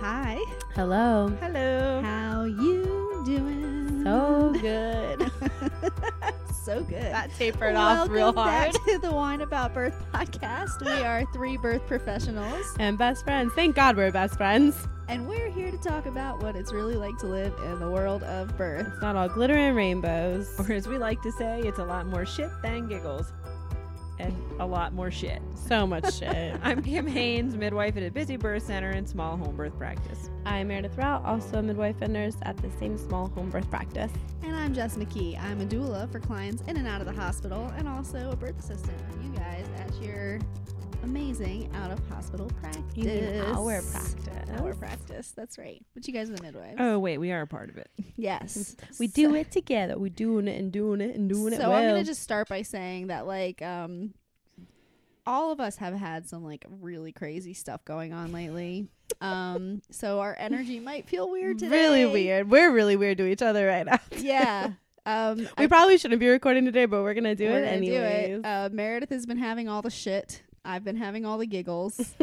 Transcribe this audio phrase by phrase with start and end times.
[0.00, 0.38] Hi.
[0.74, 1.28] Hello.
[1.40, 2.00] Hello.
[2.02, 4.04] How you doing?
[4.04, 5.30] So good.
[6.64, 7.02] so good.
[7.02, 8.86] that tapered Welcome off real back hard.
[8.86, 10.80] to the Wine About Birth podcast.
[10.84, 13.52] We are three birth professionals, And best friends.
[13.54, 14.76] Thank God we're best friends.
[15.08, 18.22] and we're here to talk about what it's really like to live in the world
[18.24, 18.86] of birth.
[18.92, 20.54] It's not all glitter and rainbows.
[20.60, 23.32] Or as we like to say, it's a lot more shit than giggles.
[24.18, 25.40] And a lot more shit.
[25.54, 26.58] So much shit.
[26.62, 30.30] I'm Kim Haynes, midwife at a busy birth center and small home birth practice.
[30.44, 34.10] I'm Meredith Rao, also a midwife and nurse at the same small home birth practice.
[34.42, 35.40] And I'm Jess McKee.
[35.40, 38.58] I'm a doula for clients in and out of the hospital, and also a birth
[38.58, 40.40] assistant for you guys at your
[41.02, 42.82] amazing out of hospital practice.
[42.94, 44.14] You mean our practice.
[44.60, 45.32] Our practice.
[45.36, 45.84] That's right.
[45.94, 46.76] But you guys are the midwives.
[46.78, 47.90] Oh, wait, we are a part of it.
[48.16, 48.76] Yes.
[48.98, 49.96] We do it together.
[49.96, 51.78] We're doing it and doing it and doing it so well.
[51.78, 54.12] I'm gonna just start by saying that like um
[55.26, 58.88] all of us have had some like really crazy stuff going on lately.
[59.20, 61.70] Um so our energy might feel weird today.
[61.76, 62.50] really weird.
[62.50, 64.00] We're really weird to each other right now.
[64.16, 64.72] Yeah.
[65.06, 67.76] Um we I- probably shouldn't be recording today, but we're gonna do we're it gonna
[67.76, 68.26] anyways.
[68.28, 68.44] Do it.
[68.46, 70.42] Uh Meredith has been having all the shit.
[70.68, 71.96] I've been having all the giggles.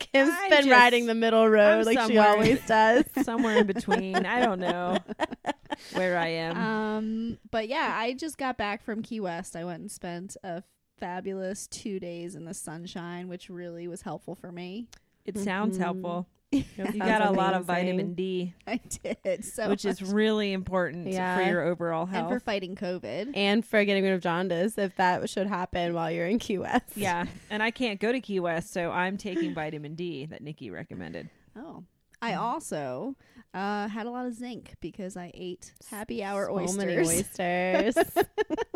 [0.00, 3.04] Kim's I'm been just- riding the middle road I'm like she always does.
[3.22, 4.16] Somewhere in between.
[4.26, 4.98] I don't know
[5.92, 6.56] where I am.
[6.56, 9.54] um but yeah, I just got back from Key West.
[9.56, 10.62] I went and spent a
[10.98, 14.86] fabulous 2 days in the sunshine, which really was helpful for me.
[15.24, 15.82] it sounds Mhm.
[15.82, 16.28] helpful.
[16.76, 19.44] That You got a lot of vitamin D, I did.
[19.44, 21.36] So which is really important Yeah.
[21.36, 22.30] for your overall health.
[22.32, 23.32] and for fighting COVID.
[23.34, 26.96] and for getting rid of jaundice if that should happen while you're in Key West.
[26.96, 30.70] yeah, and I can't go to Key West, so I'm taking vitamin D that Nikki
[30.70, 31.28] recommended.
[31.56, 31.84] Oh.
[32.22, 33.16] I also
[33.52, 36.76] uh, had a lot of zinc because I ate happy hour so oysters.
[36.78, 37.94] many oysters.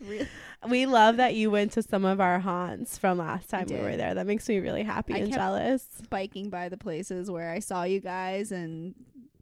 [0.00, 0.28] Really-
[0.68, 3.96] we love that you went to some of our haunts from last time we were
[3.96, 4.14] there.
[4.14, 5.86] That makes me really happy I and kept- jealous.
[6.10, 8.94] Biking by the places where I saw you guys and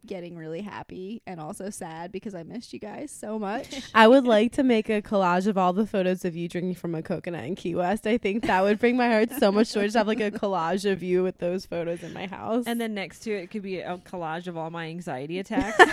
[0.05, 3.81] getting really happy and also sad because I missed you guys so much.
[3.95, 6.93] I would like to make a collage of all the photos of you drinking from
[6.93, 8.05] a coconut in Key West.
[8.05, 10.89] I think that would bring my heart so much joy to have like a collage
[10.89, 12.65] of you with those photos in my house.
[12.67, 15.83] And then next to it could be a collage of all my anxiety attacks.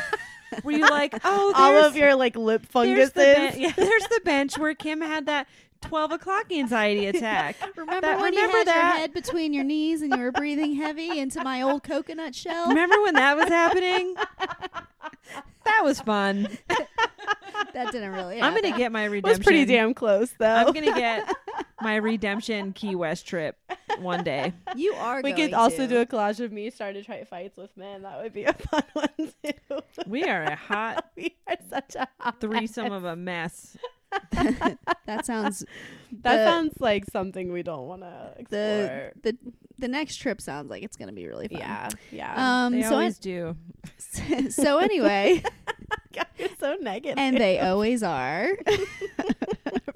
[0.64, 3.12] Were you like, oh, all of your like lip there's funguses.
[3.12, 5.46] the ben- yeah, there's the bench where Kim had that
[5.82, 7.56] 12 o'clock anxiety attack.
[7.76, 8.75] Remember That- when you remember had that?
[8.94, 12.69] your head between your knees and you were breathing heavy into my old coconut shell?
[12.69, 14.15] Remember when that was happening?
[15.65, 16.48] That was fun.
[17.75, 19.38] That didn't really I'm gonna get my It redemption.
[19.38, 20.47] was pretty damn close though.
[20.47, 21.26] I'm gonna get
[21.81, 23.56] my redemption Key West trip
[24.00, 24.53] one day.
[24.76, 25.87] You are we going could also to.
[25.88, 28.03] do a collage of me starting to try fights with men.
[28.03, 29.09] That would be a fun one
[29.43, 29.81] too.
[30.06, 32.93] We are a hot we are such a hot threesome mess.
[32.93, 33.76] of a mess.
[35.06, 35.64] That sounds
[36.22, 39.12] That the- sounds like something we don't want to explore.
[39.22, 39.38] the the
[39.78, 41.58] the next trip sounds like it's gonna be really fun.
[41.58, 42.66] yeah, yeah.
[42.66, 42.72] Um.
[42.74, 43.56] They So always do.
[44.28, 45.42] an- so anyway,
[46.12, 46.76] God, you're so
[47.16, 48.48] and they always are.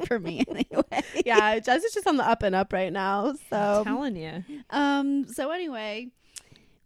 [0.06, 1.02] For me, anyway.
[1.24, 3.34] yeah, Jess is just on the up and up right now.
[3.50, 4.42] So I'm telling you.
[4.70, 5.26] Um.
[5.28, 6.08] So anyway,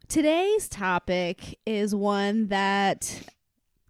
[0.08, 3.22] today's topic is one that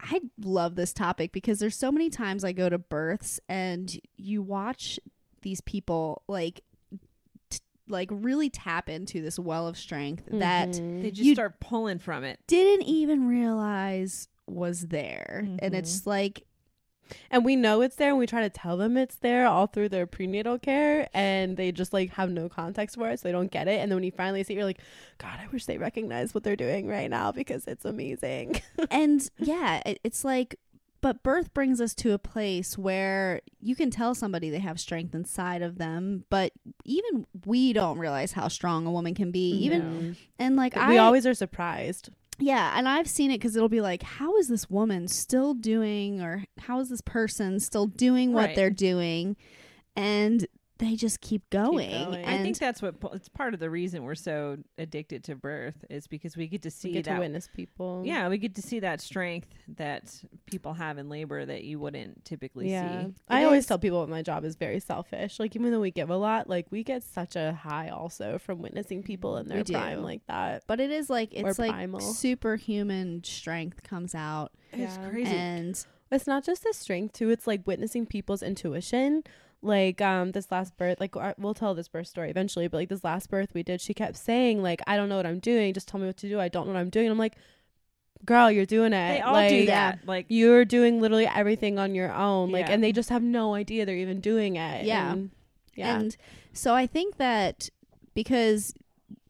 [0.02, 0.74] I love.
[0.76, 4.98] This topic because there's so many times I go to births and you watch
[5.42, 6.62] these people like.
[7.50, 11.02] t- Like really tap into this well of strength that Mhm.
[11.02, 12.38] They just start pulling from it.
[12.46, 15.40] didn't even realize was there.
[15.60, 15.78] And Mhm.
[15.78, 16.44] it's like,
[17.31, 19.88] and we know it's there, and we try to tell them it's there all through
[19.91, 23.50] their prenatal care, and they just like have no context for it, so they don't
[23.50, 23.81] get it.
[23.81, 24.81] And then when you finally see, it, you're like,
[25.19, 28.60] God, I wish they recognize what they're doing right now because it's amazing.
[28.91, 30.56] and yeah, it, it's like,
[31.00, 35.15] but birth brings us to a place where you can tell somebody they have strength
[35.15, 36.53] inside of them, but
[36.84, 39.50] even we don't realize how strong a woman can be.
[39.53, 42.10] Even, and like, we I, always are surprised.
[42.40, 46.20] Yeah, and I've seen it because it'll be like, how is this woman still doing,
[46.20, 48.56] or how is this person still doing what Right.
[48.56, 49.36] they're doing?
[49.97, 50.47] And
[50.80, 51.91] they just keep going.
[51.91, 52.24] going.
[52.24, 56.06] I think that's what it's part of the reason we're so addicted to birth is
[56.09, 57.15] because we get to see We get that.
[57.15, 58.03] to witness people.
[58.04, 60.12] Yeah, we get to see that strength that
[60.47, 63.04] people have in labor that you wouldn't typically Yeah.
[63.06, 63.15] see.
[63.28, 65.38] I It always tell people my job is very selfish.
[65.38, 68.60] Like even though we give a lot, like we get such a high also from
[68.62, 69.74] witnessing people in their do.
[69.74, 70.65] prime like that.
[70.66, 72.00] but it is like it's like primal.
[72.00, 75.10] superhuman strength comes out It's Yeah.
[75.10, 75.30] crazy.
[75.36, 77.30] and It's not just the strength too.
[77.30, 79.22] It's like witnessing people's intuition.
[79.62, 83.04] Like um this last birth, like we'll tell this birth story eventually, but like this
[83.04, 85.74] last birth we did, she kept saying like I don't know what I'm doing.
[85.74, 86.41] Just tell me what to do.
[86.41, 87.10] I don't know what I'm doing.
[87.10, 87.36] I'm like,
[88.24, 89.15] girl, you're doing it.
[89.16, 89.98] they all like, do that.
[90.07, 92.51] Like You're doing literally everything on your own.
[92.51, 92.72] Like, Yeah.
[92.72, 94.86] and they just have no idea they're even doing it.
[94.86, 95.12] Yeah.
[95.12, 95.30] And,
[95.74, 95.98] yeah.
[95.98, 96.16] And
[96.54, 97.68] so I think that
[98.15, 98.72] because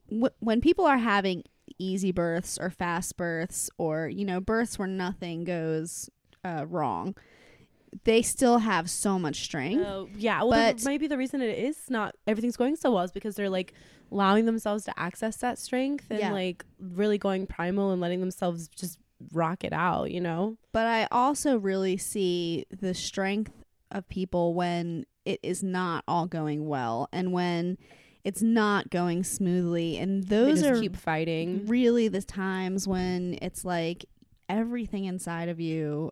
[0.09, 1.43] w- when people are having
[1.79, 6.09] easy births or fast births or you know births where nothing goes
[6.45, 7.17] uh, wrong,
[8.05, 9.85] they still have so much strength.
[9.87, 10.43] Oh, yeah.
[10.43, 13.51] Well, But- maybe the reason it is not everything's going so well is because they're
[13.51, 13.73] like
[14.13, 16.33] allowing themselves to access that strength and Yeah.
[16.33, 18.99] like really going primal and letting themselves just
[19.33, 20.57] rock it out, you know?
[20.73, 23.53] But I also really see the strength
[23.91, 27.77] of people when it is not all going well and when
[28.25, 29.97] it's not going smoothly.
[29.99, 31.67] And those are keep fighting.
[31.67, 34.05] really the times when it's like
[34.49, 36.11] everything inside of you,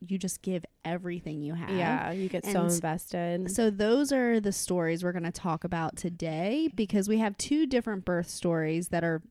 [0.00, 1.70] you just give everything you have.
[1.70, 3.50] Yeah, you get so invested.
[3.50, 7.66] So those are the stories we're going to talk about today because we have two
[7.66, 9.22] different birth stories that are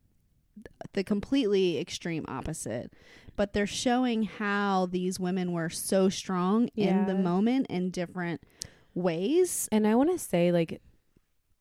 [0.94, 2.94] the completely extreme opposite,
[3.36, 8.42] but they're showing how these women were so strong in the moment in different
[8.94, 9.68] ways.
[9.72, 10.82] And I want to say, like,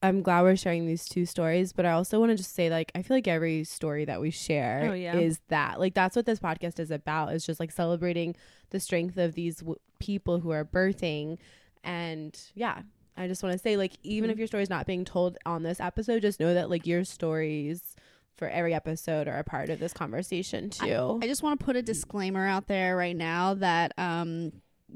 [0.05, 2.93] I'm glad we're sharing these two stories, but I also want to just say, like,
[2.95, 5.17] I feel like every story that we share Oh, yeah.
[5.17, 5.81] is that.
[5.81, 8.37] Like, that's what this podcast is about, is just like celebrating
[8.71, 11.39] the strength of these w- people who are birthing.
[11.83, 12.83] And yeah,
[13.17, 14.33] I just want to say, like, even Mm-hmm.
[14.33, 17.05] if your story is not being told on this episode, just know that, like, your
[17.05, 17.97] stories
[18.37, 21.21] for every episode are a part of this conversation, too.
[21.23, 24.51] I just want to put a disclaimer out there right now that um,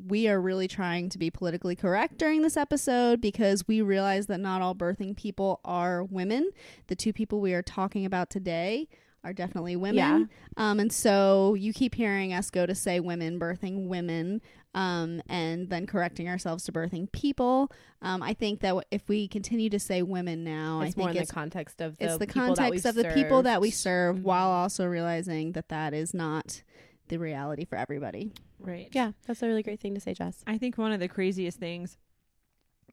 [0.07, 4.39] we are really trying to be politically correct during this episode because we realize that
[4.39, 6.51] not all birthing people are women.
[6.87, 8.89] The two people we are talking about today
[9.25, 9.97] are definitely women.
[9.97, 10.25] Yeah.
[10.57, 14.41] Um, and so you keep hearing us go to say women birthing women
[14.75, 17.73] um, and then correcting ourselves to birthing people.
[18.01, 21.09] Um, I think that w- if we continue to say women now, it's I more
[21.09, 23.43] think in it's the context of the it's the people that context of the people
[23.43, 24.19] that we served.
[24.19, 26.63] serve while also realizing that that is not
[27.09, 28.33] the reality for everybody.
[28.59, 28.89] Right.
[28.93, 30.43] Yeah, that's a really great thing to say, Jess.
[30.47, 31.97] I think one of the craziest things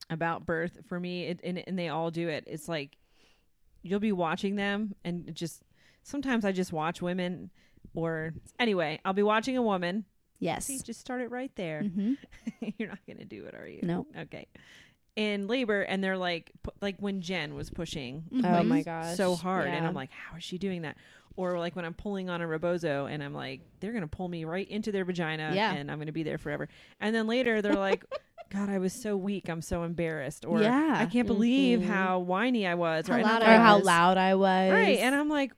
[0.10, 2.98] about birth for me, it, and, and they all do it, it's like
[3.82, 5.64] you'll be watching them and just
[6.04, 7.52] sometimes I just watch women
[7.94, 10.06] or anyway, I'll be watching a woman.
[10.40, 10.66] Yes.
[10.66, 11.84] See, just start it right there.
[11.84, 12.14] hmm
[12.78, 13.80] You're not going to do it, are you?
[13.84, 14.06] No.
[14.20, 14.48] Okay.
[15.16, 18.68] In labor, and they're like, pu- like when Jen was pushing Oh Mhm.
[18.68, 19.16] my gosh.
[19.16, 20.98] so hard, and I'm like, how is she doing that?
[21.38, 24.44] Or like when I'm pulling on a rebozo, and I'm like, they're gonna pull me
[24.44, 25.74] right into their vagina, Yeah.
[25.74, 26.68] and I'm gonna be there forever.
[27.00, 28.04] And then later, they're like,
[28.50, 30.96] God, I was so weak, I'm so embarrassed, or Yeah.
[30.98, 31.86] I can't believe Mhm.
[31.86, 33.20] how whiny I was, How right?
[33.24, 33.86] And I'm loud or I how was.
[33.86, 34.72] loud I was.
[34.74, 35.54] right, and I'm like.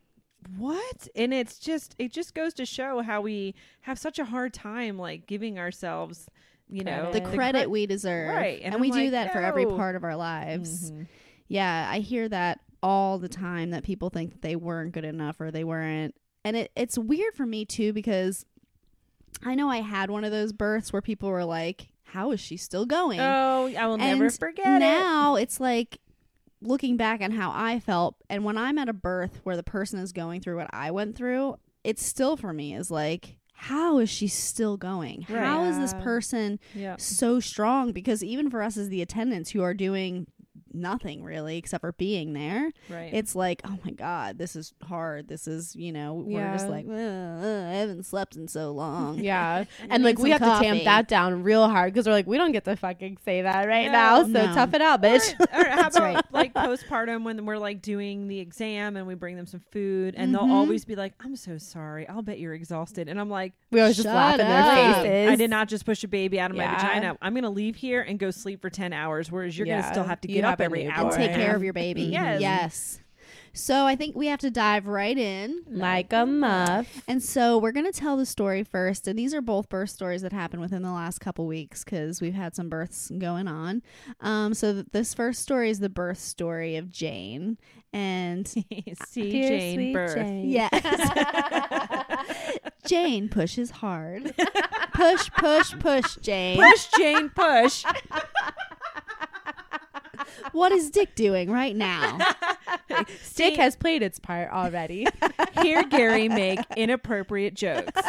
[0.56, 1.10] What?
[1.14, 4.98] And it's just it just goes to show how we have such a hard time
[4.98, 6.30] like giving ourselves,
[6.70, 8.30] you know, the The credit cre- we deserve.
[8.36, 10.92] Right, And, and we I'm do like, that for every part of our lives.
[10.92, 11.08] Mhm.
[11.48, 15.40] Yeah, I hear that all the time that people think that they weren't good enough
[15.40, 16.14] or they weren't.
[16.44, 18.46] And it, it's weird for me too because
[19.46, 22.58] I know I had one of those births where people were like, How is she
[22.58, 23.20] still going?
[23.20, 24.80] Oh, I will never And forget it.
[24.80, 26.00] now it's like
[26.62, 30.00] looking back on how I felt, and when I'm at a birth where the person
[30.00, 34.10] is going through what I went through, it's still for me is like, how is
[34.10, 35.24] she still going?
[35.24, 36.96] How is this person Yeah.
[37.00, 37.92] so strong?
[37.92, 40.28] Because even for us as the attendants who are doing
[40.78, 43.10] nothing really except for being there, Right.
[43.14, 45.28] it's like, oh my god, this is hard.
[45.28, 49.20] This is, you know, we're just like, "Ugh, ugh, I haven't slept in so long.
[49.28, 49.66] Yeah.
[49.90, 52.38] And like we some have to tamp that down real hard because we're like, we
[52.38, 53.92] don't get to fucking say that right No.
[53.92, 54.24] now.
[54.24, 54.54] So No.
[54.54, 55.34] tough it out, bitch.
[55.40, 56.26] Or, or how That's about right.
[56.34, 60.30] like postpartum when we're like doing the exam and we bring them some food and
[60.34, 60.40] Mhm.
[60.40, 62.08] they'll always be like, "I'm so sorry.
[62.08, 65.30] I'll bet you're exhausted." And I'm like, We always just Shut laugh in their faces.
[65.32, 67.18] "I did not just push a baby out of my vagina.
[67.22, 69.82] I'm gonna leave here and go sleep for ten hours, whereas you're Yeah.
[69.82, 71.74] gonna still have to get have up a every hour and take care of your
[71.74, 72.04] baby.
[72.04, 72.42] Yes.
[72.42, 73.00] Yes.
[73.54, 75.64] So I think we have to dive right in.
[75.68, 77.02] like a muff.
[77.08, 79.08] And so we're going to tell the story first.
[79.08, 82.36] And these are both birth stories that happened within the last couple weeks because we've
[82.36, 83.82] had some births going on.
[84.20, 87.58] Um, so th- this first story is the birth story of Jane.
[87.92, 88.48] And
[89.08, 90.14] See Jane birth.
[90.16, 90.50] Jane.
[90.50, 90.70] yes,
[92.86, 94.36] Jane pushes hard.
[94.94, 96.60] push, push, push, Jane.
[96.62, 97.84] Push Jane push.
[100.52, 102.18] What is Dick doing right now?
[103.24, 105.08] Stick has played its part already.
[105.62, 108.02] Hear Gary make inappropriate jokes.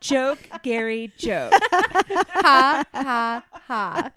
[0.00, 1.52] Joke Gary joke.
[1.70, 4.10] ha ha ha.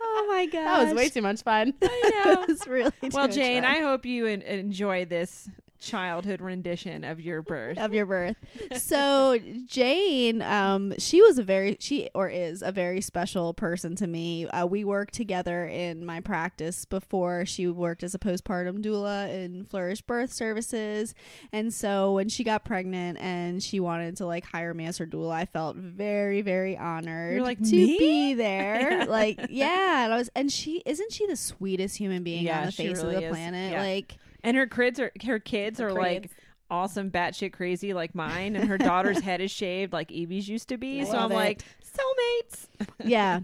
[0.00, 0.64] Oh my god.
[0.64, 1.74] That was way too much fun.
[1.80, 3.72] That was really too Well, much Jane, fun.
[3.76, 5.48] I hope you en- enjoy this
[5.82, 7.76] childhood rendition of your birth.
[7.78, 8.36] of your birth.
[8.76, 14.06] So Jane, um, she was a very she or is a very special person to
[14.06, 14.46] me.
[14.48, 19.64] Uh, we worked together in my practice before she worked as a postpartum doula in
[19.64, 21.14] Flourish Birth Services,
[21.52, 25.06] and so when she got pregnant and she wanted to like hire me as her
[25.06, 28.90] doula, I felt very very honored You're like, to "Me?" be there.
[28.98, 29.04] Yeah.
[29.04, 32.66] Like yeah, and I was and she isn't she the sweetest human being Yeah, on
[32.66, 33.32] the face really of the is.
[33.32, 33.72] planet?
[33.72, 33.82] Yeah.
[33.82, 36.30] Like And her kids are her kids Her are like
[36.70, 40.76] awesome batshit crazy like mine, and her daughter's head is shaved like Evie's used to
[40.78, 41.04] be.
[41.04, 41.34] so Love I'm it.
[41.34, 42.66] like soulmates.
[43.04, 43.40] yeah.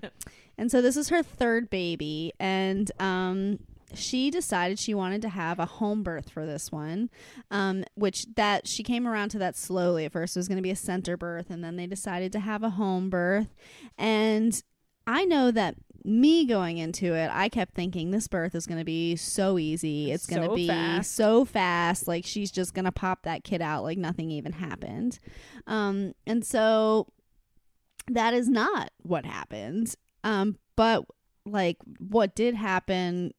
[0.56, 3.58] And so this is her third baby and um
[3.94, 7.10] she decided she wanted to have a home birth for this one.
[7.50, 10.04] Um which that she came around to that slowly.
[10.04, 12.40] At first it was going to be a center birth and then they decided to
[12.40, 13.54] have a home birth.
[13.96, 14.60] And
[15.06, 15.76] I know that
[16.08, 20.10] me going into it, I kept thinking this birth is going to be so easy.
[20.10, 21.14] It's going to So be fast.
[21.14, 22.08] so fast.
[22.08, 25.18] Like she's just going to pop that kid out like nothing even happened.
[25.66, 27.08] Um, and so
[28.10, 29.94] that is not what happened.
[30.24, 31.04] Um, but
[31.44, 33.32] like what did happen,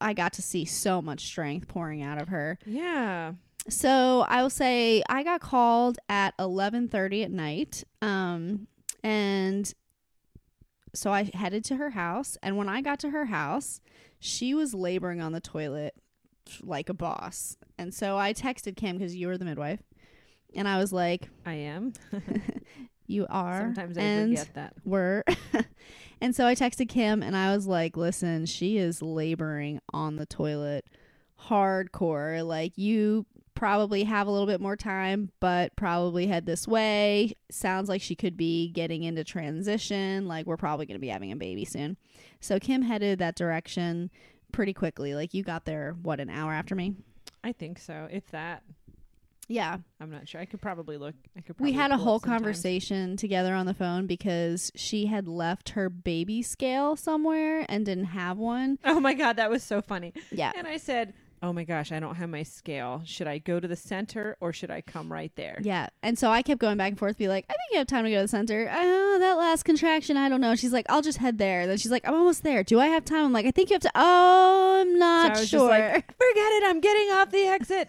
[0.00, 2.58] I got to see so much strength pouring out of her.
[2.64, 3.34] Yeah.
[3.68, 7.84] So I will say I got called at eleven thirty at night.
[8.02, 8.66] Um,
[9.02, 9.70] and
[10.94, 13.80] so I headed to her house, and when I got to her house,
[14.18, 15.94] she was laboring on the toilet
[16.62, 17.56] like a boss.
[17.78, 19.82] And so I texted Kim because you were the midwife,
[20.54, 21.92] and I was like, I am.
[23.06, 24.74] "You are." Sometimes I and forget that.
[24.84, 25.24] were.
[26.20, 30.26] and so I texted Kim and I was like, listen, she is laboring on the
[30.26, 30.86] toilet
[31.48, 32.46] hardcore.
[32.46, 33.26] Like, you
[33.64, 37.32] probably have a little bit more time, but probably head this way.
[37.50, 40.28] Sounds like she could be getting into transition.
[40.28, 41.96] Like, we're probably going to be having a baby soon.
[42.40, 44.10] So Kim headed that direction
[44.52, 45.14] pretty quickly.
[45.14, 46.94] Like, you got there, what, an hour after me?
[47.42, 48.06] I think so.
[48.10, 48.64] If that,
[49.48, 49.78] Yeah.
[49.98, 50.42] I'm not sure.
[50.42, 51.14] I could probably look.
[51.34, 51.58] I could.
[51.58, 56.42] we had a whole conversation together on the phone because she had left her baby
[56.42, 58.78] scale somewhere and didn't have one.
[58.84, 60.12] Oh my god, that was so funny.
[60.30, 60.52] Yeah.
[60.54, 63.02] And I said, "Oh my gosh, I don't have my scale.
[63.04, 65.88] Should I go to the center or should I come right there?" Yeah.
[66.02, 68.04] And so I kept going back and forth, be like, I think you have time
[68.04, 68.70] to go to the center.
[68.72, 70.54] Oh, that last contraction, I don't know.
[70.56, 71.66] She's like, I'll just head there.
[71.66, 72.64] Then she's like, I'm almost there.
[72.64, 73.26] Do I have time?
[73.26, 73.90] I'm like, I think you have to.
[73.94, 75.68] Oh, I'm So not was sure.
[75.68, 76.64] like, "Forget it.
[76.66, 77.88] I'm getting off the exit.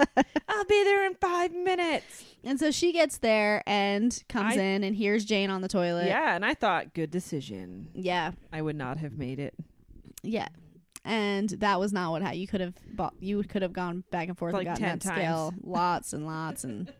[0.50, 4.83] I'll be there in five minutes." and so she gets there and comes I- in
[4.83, 6.05] and hears Jane on the toilet.
[6.05, 7.88] yeah, and I thought, good decision.
[7.95, 8.33] Yeah.
[8.53, 9.55] I would not have made it.
[10.21, 10.47] Yeah.
[11.05, 13.13] And that was not what ha- you could have bought.
[13.19, 15.62] You could have gone back and forth Like and 10 gotten that scale times.
[15.63, 16.91] lots and lots and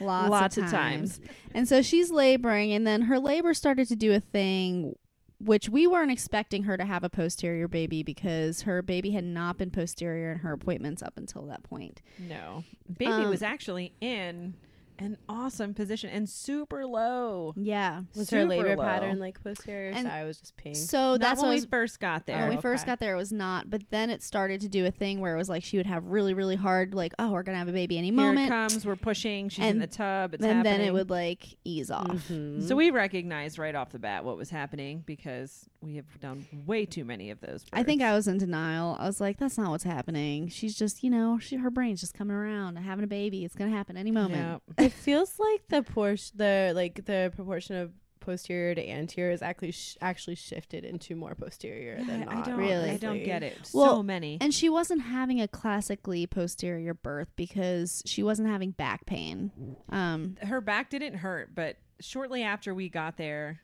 [0.00, 1.18] lots, Lots of of times.
[1.18, 1.30] times.
[1.54, 4.96] And so she's laboring, and then her labor started to do a thing
[5.40, 9.58] which we weren't expecting her to have a posterior baby because her baby had not
[9.58, 12.00] been posterior in her appointments up until that point.
[12.18, 12.64] No,
[12.98, 14.54] baby Um, was actually in
[14.98, 17.52] an awesome position and super low.
[17.56, 18.02] Yeah.
[18.14, 18.84] Was her Super labor low.
[18.84, 19.90] pattern like posterior?
[19.90, 20.76] And so I was just peeing.
[20.76, 22.38] So Not that's when I we first got there.
[22.40, 24.86] when we Oh, first got there it was not but then it started to do
[24.86, 27.42] a thing where it was like she would have really really hard like oh we're
[27.42, 28.86] gonna have a baby any Here moment comes.
[28.86, 29.48] We're pushing.
[29.48, 30.34] She's in the tub.
[30.34, 30.86] It's and then happening.
[30.88, 32.62] it would like ease off Mhm.
[32.62, 36.84] So we recognized right off the bat what was happening because we have done way
[36.86, 37.64] too many of those.
[37.72, 38.02] I think.
[38.02, 38.96] I was in denial.
[38.98, 40.48] I was like, "That's not what's happening.
[40.48, 43.44] She's just, you know, she her brain's just coming around, having a baby.
[43.44, 44.84] It's gonna happen any moment." Yeah.
[44.86, 47.92] it feels like the portion, the like the proportion of
[48.24, 52.90] posterior to anterior is actually sh- actually shifted into more posterior than I don't Really?
[52.90, 53.70] I don't get it.
[53.72, 54.38] Well, so many.
[54.40, 59.76] And she wasn't having a classically posterior birth because she wasn't having back pain.
[59.90, 63.60] Um, her back didn't hurt, but shortly after we got there,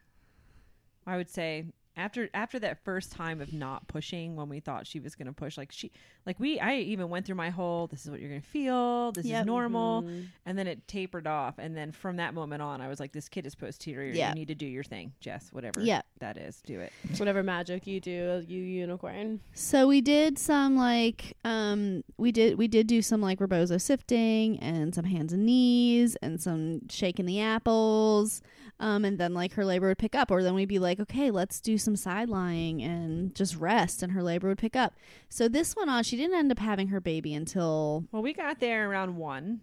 [1.06, 1.64] I would say
[1.96, 5.32] after after that first time of not pushing when we thought she was going to
[5.32, 5.90] push like she
[6.24, 9.12] like we I even went through my whole this is what you're going to feel,
[9.12, 9.40] this Yep.
[9.40, 10.26] is normal, Mhm.
[10.46, 13.28] and then it tapered off and then from that moment on I was like this
[13.28, 14.12] kid is posterior.
[14.12, 14.28] Yeah.
[14.30, 16.02] You need to do your thing, Jess, whatever yeah.
[16.20, 16.92] that is, do it.
[17.16, 19.40] Whatever magic you do, you unicorn.
[19.52, 24.58] So we did some like um we did we did do some like rebozo sifting
[24.60, 28.42] and some hands and knees and some shaking the apples.
[28.78, 31.30] Um and then like her labor would pick up or then we'd be like, "Okay,
[31.30, 34.94] let's do some side lying and just rest." And her labor would pick up.
[35.28, 36.04] So this went on.
[36.04, 39.60] She didn't end up having her baby until Well, we got there around 1,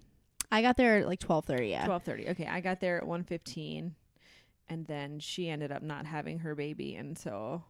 [0.52, 1.86] I got there at like 12:30, yeah.
[1.88, 2.30] 12:30.
[2.32, 3.92] Okay, I got there at 1:15
[4.70, 7.66] and then she ended up not having her baby until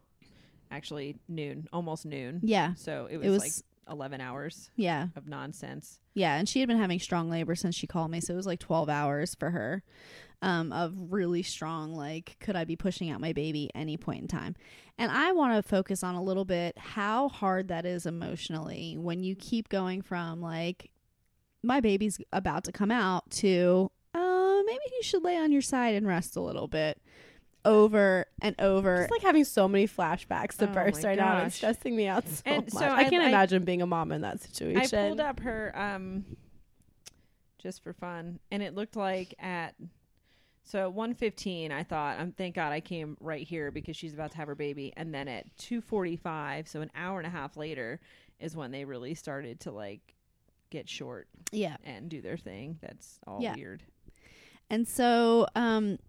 [0.72, 2.40] actually noon, almost noon.
[2.44, 2.74] Yeah.
[2.76, 3.52] So it was, It was like
[3.90, 5.08] 11 hours yeah.
[5.16, 6.00] of nonsense.
[6.14, 8.48] Yeah, and she had been having strong labor since she called me, so it was
[8.48, 9.84] like 12 hours for her
[10.42, 14.28] um, of really strong, like, could I be pushing out my baby any point in
[14.28, 14.56] time?
[14.98, 19.24] And I want to focus on a little bit how hard that is emotionally when
[19.24, 20.92] you keep going from, like,
[21.64, 25.96] my baby's about to come out to, uh, maybe you should lay on your side
[25.96, 27.02] and rest a little bit
[27.68, 28.98] over and over.
[29.00, 31.44] Just like having so many flashbacks to Oh births my right now.
[31.44, 32.82] It's stressing me out so And much.
[32.82, 34.98] so I I- can't I- imagine being a mom in that situation.
[34.98, 36.26] I pulled up her um
[37.60, 39.76] just for fun and it looked like at
[40.64, 44.32] So at 115, I thought, um, thank God I came right here because she's about
[44.32, 44.92] to have her baby.
[44.98, 48.02] And then at 245, so an hour and a half later,
[48.40, 50.14] is when they really started to like
[50.70, 51.78] get short Yeah.
[51.86, 52.80] and do their thing.
[52.82, 53.56] That's all Yeah.
[53.56, 53.84] weird.
[54.70, 56.00] And so, um,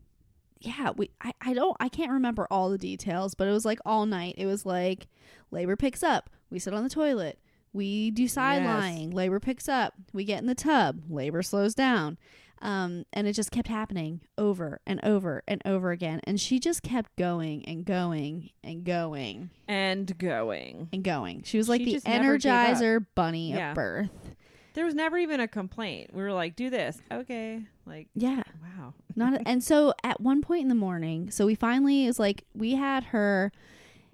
[0.60, 3.78] yeah, we I, I don't I can't remember all the details, but it was like
[3.84, 4.34] all night.
[4.38, 5.06] It was like
[5.50, 7.38] labor picks up, we sit on the toilet,
[7.72, 8.66] we do side Yes.
[8.80, 12.18] lying, labor picks up, we get in the tub, labor slows down.
[12.60, 16.20] Um, and it just kept happening over and over and over again.
[16.24, 20.88] And she just kept going and going and going And going.
[20.92, 21.44] and going.
[21.44, 22.66] She was like She the just never gave up.
[22.76, 23.70] energizer bunny Yeah.
[23.70, 24.34] of birth.
[24.74, 26.12] There was never even a complaint.
[26.12, 27.00] We were like, do this.
[27.12, 27.62] Okay.
[27.88, 28.42] Like, Yeah.
[28.62, 28.94] wow.
[29.16, 32.74] Not and so at one point in the morning, so we finally is like we
[32.74, 33.50] had her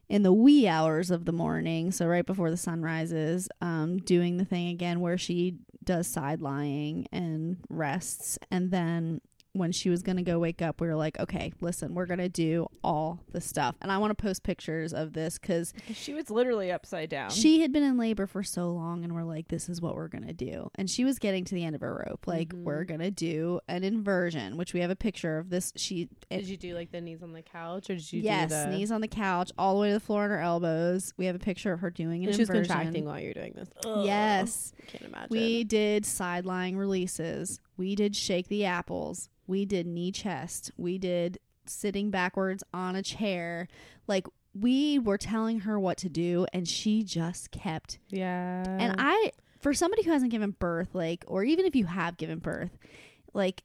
[0.08, 4.36] in the wee hours of the morning, so right before the sun rises, um, doing
[4.36, 9.20] the thing again where she does side lying and rests, and then
[9.54, 12.66] when she was gonna go wake up, we were like, okay, listen, we're gonna do
[12.82, 16.72] all the stuff, and I want to post pictures of this because She was literally
[16.72, 17.30] upside down.
[17.30, 20.08] she had been in labor for so long, and we're like, this is what we're
[20.08, 20.70] gonna do.
[20.74, 22.26] And she was getting to the end of her rope.
[22.26, 22.64] Like, Mhm.
[22.64, 25.72] we're gonna do an inversion, which we have a picture of this.
[25.76, 28.50] She, it, Did you do like the knees on the couch, or did you yes,
[28.50, 28.66] the?
[28.76, 31.14] knees on the couch, all the way to the floor on her elbows.
[31.16, 32.74] We have a picture of her doing an And she was inversion.
[32.74, 33.68] contracting while you're doing this.
[33.86, 34.04] Ugh.
[34.04, 35.28] Yes, can't imagine.
[35.30, 37.60] we did side lying releases.
[37.76, 39.28] We did shake the apples.
[39.46, 40.70] We did knee chest.
[40.76, 43.68] We did sitting backwards on a chair.
[44.06, 48.64] Like we were telling her what to do, and she just kept yeah.
[48.66, 52.38] And I, for somebody who hasn't given birth, like, or even if you have given
[52.38, 52.76] birth,
[53.32, 53.64] like,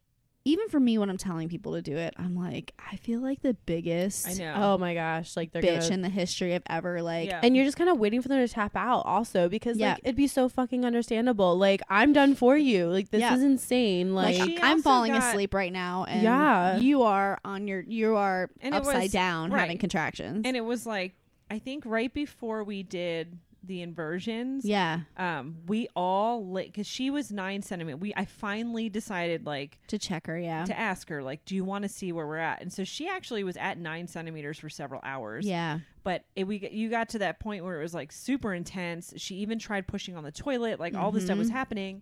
[0.50, 3.42] even for me when I'm telling people to do it, I'm like, I feel like
[3.42, 4.54] the biggest I know.
[4.58, 5.94] oh my gosh, like they're bitch gonna.
[5.96, 7.02] in the history of ever.
[7.02, 7.40] Like, Yeah.
[7.44, 9.92] and you're just kind of waiting for them to tap out, also because Yeah.
[9.94, 11.58] like it'd be so fucking understandable.
[11.58, 12.88] Like I'm done for you.
[12.88, 13.36] Like this Yeah.
[13.36, 14.14] is insane.
[14.16, 16.78] like, Like, I'm falling got- asleep right now, and Yeah.
[16.78, 20.42] you are on your, you are And upside was- down having contractions.
[20.46, 21.14] and it was like,
[21.52, 27.10] I think right before we did the inversions, yeah, um, we all like because she
[27.10, 27.98] was nine centimeter.
[27.98, 30.40] We I finally decided like to check her.
[30.40, 32.62] Yeah, to ask her like, do you want to see where we're at?
[32.62, 35.46] And so she actually was at nine centimeters for several hours.
[35.46, 39.14] yeah, But it, we you got to that point where it was like super intense.
[39.18, 40.80] She even tried pushing on the toilet.
[40.80, 41.54] Like all this stuff was Mhm.
[41.54, 42.02] happening,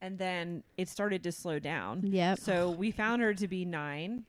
[0.00, 2.02] and then it started to slow down.
[2.04, 2.34] Yeah.
[2.36, 4.24] So we found her to be nine,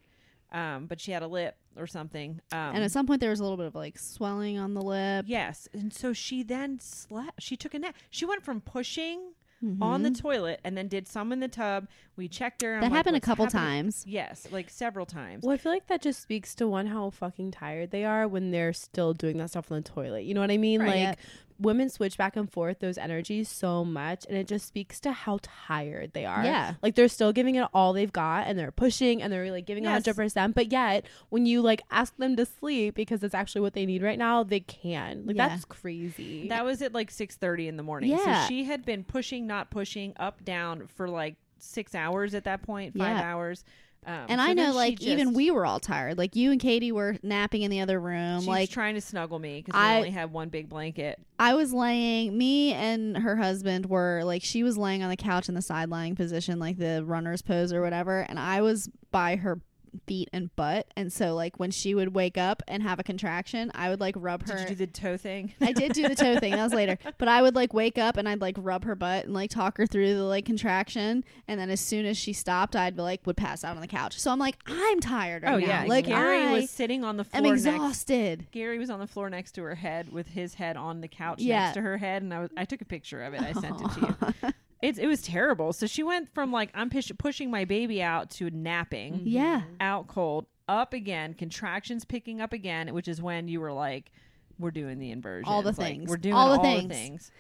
[0.51, 2.41] um, but she had a lip or something.
[2.51, 4.81] Um, and at some point there was a little bit of like swelling on the
[4.81, 5.25] lip.
[5.27, 7.41] yes, and so she then slept.
[7.41, 7.95] She took a nap.
[8.10, 9.33] She went from pushing
[9.81, 10.19] on the Mhm.
[10.19, 11.88] toilet and then did some in the tub.
[12.15, 12.75] We checked her.
[12.75, 14.05] I'm that like, happened a couple happening?" times.
[14.07, 15.43] Yes, like several times.
[15.43, 18.51] well, I feel like that just speaks to one how fucking tired they are when
[18.51, 20.25] they're still doing that stuff on the toilet.
[20.25, 20.81] You know what I mean?
[20.81, 21.07] Right.
[21.07, 21.17] Like
[21.60, 25.39] women switch back and forth those energies so much, and it just speaks to how
[25.41, 26.43] tired they are.
[26.43, 26.76] Yeah.
[26.82, 29.86] like they're still giving it all they've got, and they're pushing, and they're like giving
[29.86, 29.93] a Yes.
[30.06, 30.56] hundred percent.
[30.56, 34.04] But yet, when you like ask them to sleep because it's actually what they need
[34.04, 35.26] right now, they can.
[35.26, 35.50] Like Yeah.
[35.50, 36.48] that's crazy.
[36.50, 38.12] That was at like six thirty in the morning.
[38.12, 38.43] Yeah.
[38.43, 42.62] So she had been pushing, not pushing, up, down for like six hours at that
[42.62, 43.34] point, five Yeah.
[43.34, 43.65] hours.
[44.08, 46.17] Um, And so I know, like, even we were all tired.
[46.17, 48.46] Like, you and Katie were napping in the other room.
[48.46, 51.20] Like, trying to snuggle me because I- only had one big blanket.
[51.38, 55.50] I was laying, me and her husband were, like, she was laying on the couch
[55.50, 58.22] in the side lying position, like the runner's pose or whatever.
[58.22, 59.60] And I was by her
[60.05, 60.88] feet and butt.
[60.95, 64.15] And so, like, when she would wake up and have a contraction, I would, like,
[64.17, 64.55] rub her.
[64.57, 65.53] Did you do the toe thing?
[65.62, 66.53] I did do the toe thing.
[66.53, 66.97] That was later.
[67.17, 69.77] But I would like wake up and I'd like rub her butt and like talk
[69.77, 71.23] her through the like contraction.
[71.47, 73.88] And then as soon as she stopped, I'd be like would pass out on the
[73.88, 74.19] couch.
[74.19, 75.65] So I'm like, I'm tired right oh now.
[75.65, 77.39] yeah, like Gary I was sitting on the floor.
[77.39, 78.47] I'm next, exhausted.
[78.51, 81.39] Gary was on the floor next to her head with his head on the couch
[81.41, 81.63] Yeah.
[81.63, 83.41] next to her head, and I was I took a picture of it.
[83.41, 83.99] I sent it to
[84.43, 84.53] you.
[84.82, 85.74] It's it was terrible.
[85.74, 89.13] So she went from like I'm push- pushing my baby out to napping.
[89.16, 89.28] Mm-hmm.
[89.28, 89.62] yeah.
[89.80, 94.12] out cold, up again, contractions picking up again, which is when you were like,
[94.60, 96.10] "We're doing the inversion." All the Like, things.
[96.10, 96.94] we're doing All all, the the things.
[96.94, 97.32] things.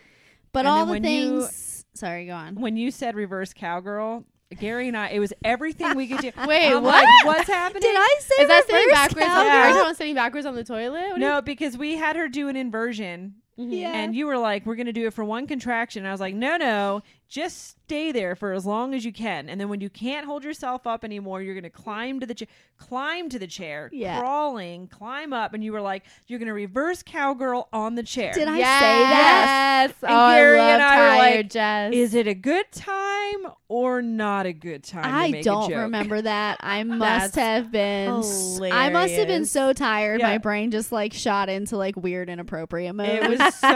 [0.53, 1.85] But And all the when you- things.
[1.93, 2.55] sorry, go on.
[2.55, 4.23] When you said reverse cowgirl,
[4.59, 6.31] Gary and I, it was everything we could do.
[6.47, 7.03] Wait, I'm what?
[7.03, 7.81] like, What's happening?
[7.81, 9.25] Did I say Is that sitting backwards?
[9.27, 9.51] On, cowgirl?
[9.51, 11.09] are you talking about sitting backwards on the toilet?
[11.11, 13.91] What No, because we had her do an inversion, do you- Yeah.
[13.93, 16.55] and you were like, "We're gonna do it for one contraction." I was like, "No,
[16.55, 20.25] no, just stay there for as long as you can, and then when you can't
[20.25, 24.19] hold yourself up anymore, you're gonna climb to the chair, climb to the chair, Yeah.
[24.19, 28.47] crawling, climb up." And you were like, "You're gonna reverse cowgirl on the chair." Did
[28.47, 28.79] I yes.
[28.81, 29.87] say that?
[30.03, 31.93] Oh, And Gary I and I were tired like, Jess.
[31.93, 35.03] Is it a good time or not a good time?
[35.03, 36.57] to I don't remember that.
[36.61, 38.19] I must have been.
[38.19, 40.21] s- I must have been so tired.
[40.21, 43.09] My brain just like shot into like weird, inappropriate mode.
[43.09, 43.67] It was so,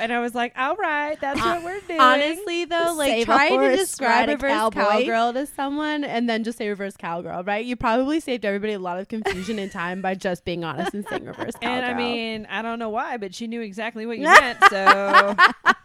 [0.00, 2.94] and I was like, "All right, that's what we're doing." Honestly, though, though?
[2.94, 4.80] Like a to describe a reverse cowboy.
[4.80, 7.64] cowgirl to someone and then just say reverse cowgirl, right?
[7.64, 11.06] You probably saved everybody a lot of confusion and time by just being honest and
[11.08, 11.72] saying reverse cowgirl.
[11.72, 14.58] And I mean, I don't know why, but she knew exactly what you meant.
[14.68, 15.36] So,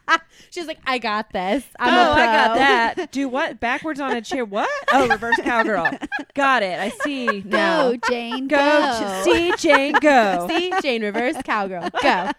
[0.50, 1.64] she's like, I got this.
[1.80, 3.12] I'm oh, I got that.
[3.12, 3.60] Do what?
[3.60, 4.44] Backwards on a chair?
[4.44, 4.70] What?
[4.92, 5.90] Oh, reverse cowgirl.
[6.34, 6.80] Got it.
[6.80, 7.92] I see now.
[7.92, 8.48] Go, Jane.
[8.48, 9.22] Go, Go.
[9.24, 9.94] See Jane.
[10.02, 10.48] Go.
[10.50, 11.90] See, Jane, reverse cowgirl.
[12.02, 12.32] Go.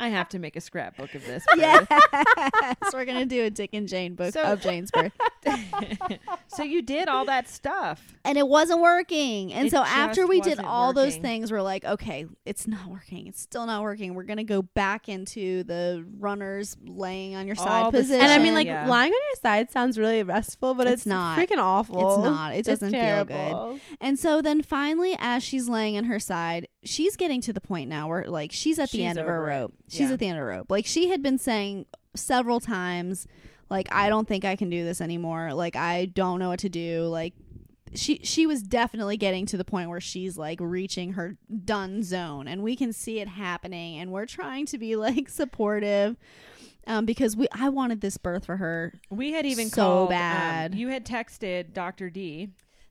[0.00, 1.44] I have to make a scrapbook of this.
[1.56, 1.86] Yes.
[2.90, 5.12] So we're gonna do a Dick and Jane book So- of Jane's birth.
[6.48, 8.14] so you did all that stuff.
[8.24, 9.52] and it wasn't working.
[9.52, 11.22] And It so after just we did wasn't all those working.
[11.22, 13.26] things, we're like, okay, it's not working.
[13.26, 14.14] It's still not working.
[14.14, 18.22] We're gonna go back into the runners laying on your side All the position.
[18.22, 18.86] And I mean, like Yeah.
[18.86, 21.38] lying on your side sounds really restful, but It's it's, not.
[21.38, 22.16] freaking awful.
[22.16, 22.54] It's not.
[22.54, 23.80] It It's doesn't feel good.
[24.00, 27.88] And so then finally, as she's laying on her side, she's getting to the point
[27.88, 29.54] now where like she's at the She's end of her it.
[29.54, 29.74] rope.
[29.88, 30.12] She's Yeah.
[30.14, 30.66] at the end of her rope.
[30.70, 33.26] Like she had been saying several times,
[33.68, 35.52] like I don't think I can do this anymore.
[35.54, 37.04] Like I don't know what to do.
[37.06, 37.34] Like
[37.94, 42.46] she she was definitely getting to the point where she's like reaching her done zone,
[42.48, 43.98] and we can see it happening.
[43.98, 46.16] And we're trying to be like supportive.
[46.86, 48.94] Um, because we, I wanted this birth for her.
[49.10, 50.08] We had even So called.
[50.08, 50.74] um, bad.
[50.74, 52.08] you had texted Dr.
[52.08, 52.48] D.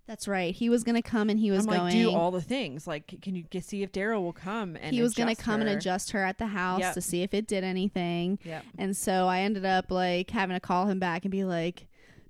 [0.09, 0.55] That's right.
[0.55, 1.81] He was gonna come, and he was I'm going.
[1.83, 2.87] like, do all the things.
[2.87, 4.75] Like, can you get, see if Daryl will come?
[4.75, 6.93] And he was going to come and adjust her at the house Yep.
[6.95, 8.39] to see if it did anything.
[8.43, 8.65] Yep.
[8.79, 11.85] And so I ended up like having to call him back and be like,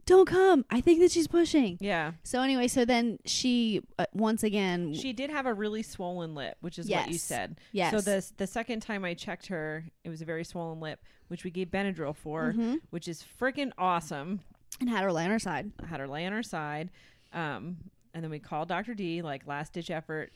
[0.05, 0.65] "Don't come.
[0.69, 2.11] I think that she's pushing." Yeah.
[2.23, 6.57] So anyway, so then she uh, once again She did have a really swollen lip,
[6.59, 7.59] which is what you said.
[7.71, 7.91] yes.
[7.93, 11.45] So the the second time I checked her, it was a very swollen lip, which
[11.45, 12.79] we gave Benadryl for, Mhm.
[12.89, 14.41] which is freaking awesome.
[14.81, 15.71] and had her lay on her side.
[15.83, 16.89] I had her lay on her side,
[17.33, 17.77] um,
[18.13, 18.93] and then we called Dr.
[18.93, 20.31] D, like last ditch effort.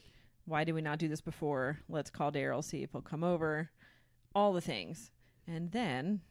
[0.46, 1.80] Why did we not do this before?
[1.90, 3.70] Let's call Daryl, see if he'll come over.
[4.36, 5.12] All the things,
[5.48, 6.22] and then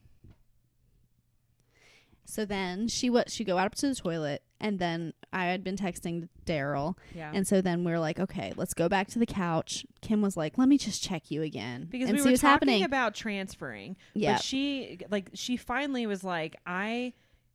[2.24, 5.64] So then she what she go out up to the toilet and then I had
[5.64, 9.18] been texting Daryl yeah, and so then we are like, okay, let's go back to
[9.18, 9.84] the couch.
[10.00, 12.50] Kim was like, let me just check you again because and we see were talking
[12.68, 12.84] happening.
[12.84, 17.12] about transferring, yeah, but she like she finally was like, I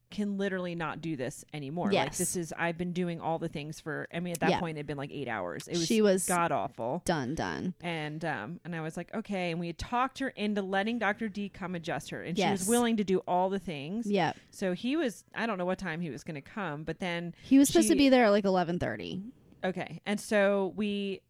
[0.10, 1.88] can literally not do this anymore.
[1.88, 2.18] Like Yes.
[2.18, 4.08] this is I've been doing all the things for.
[4.14, 4.60] I mean, at that Yeah.
[4.60, 5.68] point, it'd been like eight hours.
[5.68, 7.02] It was She was- god awful.
[7.06, 7.74] done, done.
[7.82, 9.52] and um and I was like, okay.
[9.52, 11.28] And we had talked her into letting Dr.
[11.30, 14.08] D come adjust her, and she was willing to do all the things.
[14.08, 15.24] Yeah, So he was.
[15.36, 17.90] I don't know what time he was going to come, but then he was supposed
[17.90, 19.22] to be there at like eleven thirty.
[19.64, 20.02] okay.
[20.06, 21.22] And so we,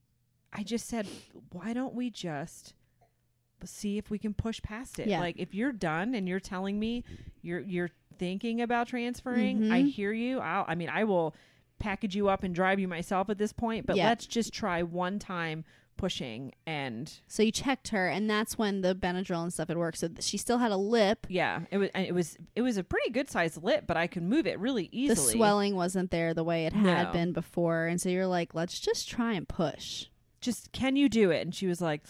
[0.54, 1.08] I just said,
[1.52, 2.74] why don't we just
[3.66, 5.08] see if we can push past it?
[5.08, 5.20] Yeah.
[5.20, 7.04] Like if you're done and you're telling me
[7.42, 7.90] you're you're
[8.20, 9.92] thinking about transferring, I Mhm.
[9.92, 10.40] hear you.
[10.40, 10.66] I'll.
[10.68, 11.34] I mean, I will
[11.80, 13.86] package you up and drive you myself at this point.
[13.86, 14.08] But Yeah.
[14.08, 15.64] let's just try one time
[15.98, 19.98] pushing and So you checked her, and that's when the Benadryl and stuff had worked.
[19.98, 21.26] So she still had a lip.
[21.30, 21.90] Yeah, it was.
[21.96, 22.38] and It was.
[22.56, 25.16] It was a pretty good sized lip, but I could move it really easily.
[25.34, 27.12] The swelling wasn't there the way it had No.
[27.14, 30.06] been before, and so you're like, let's just try and push.
[30.40, 31.42] Just can you do it?
[31.42, 32.06] And she was like,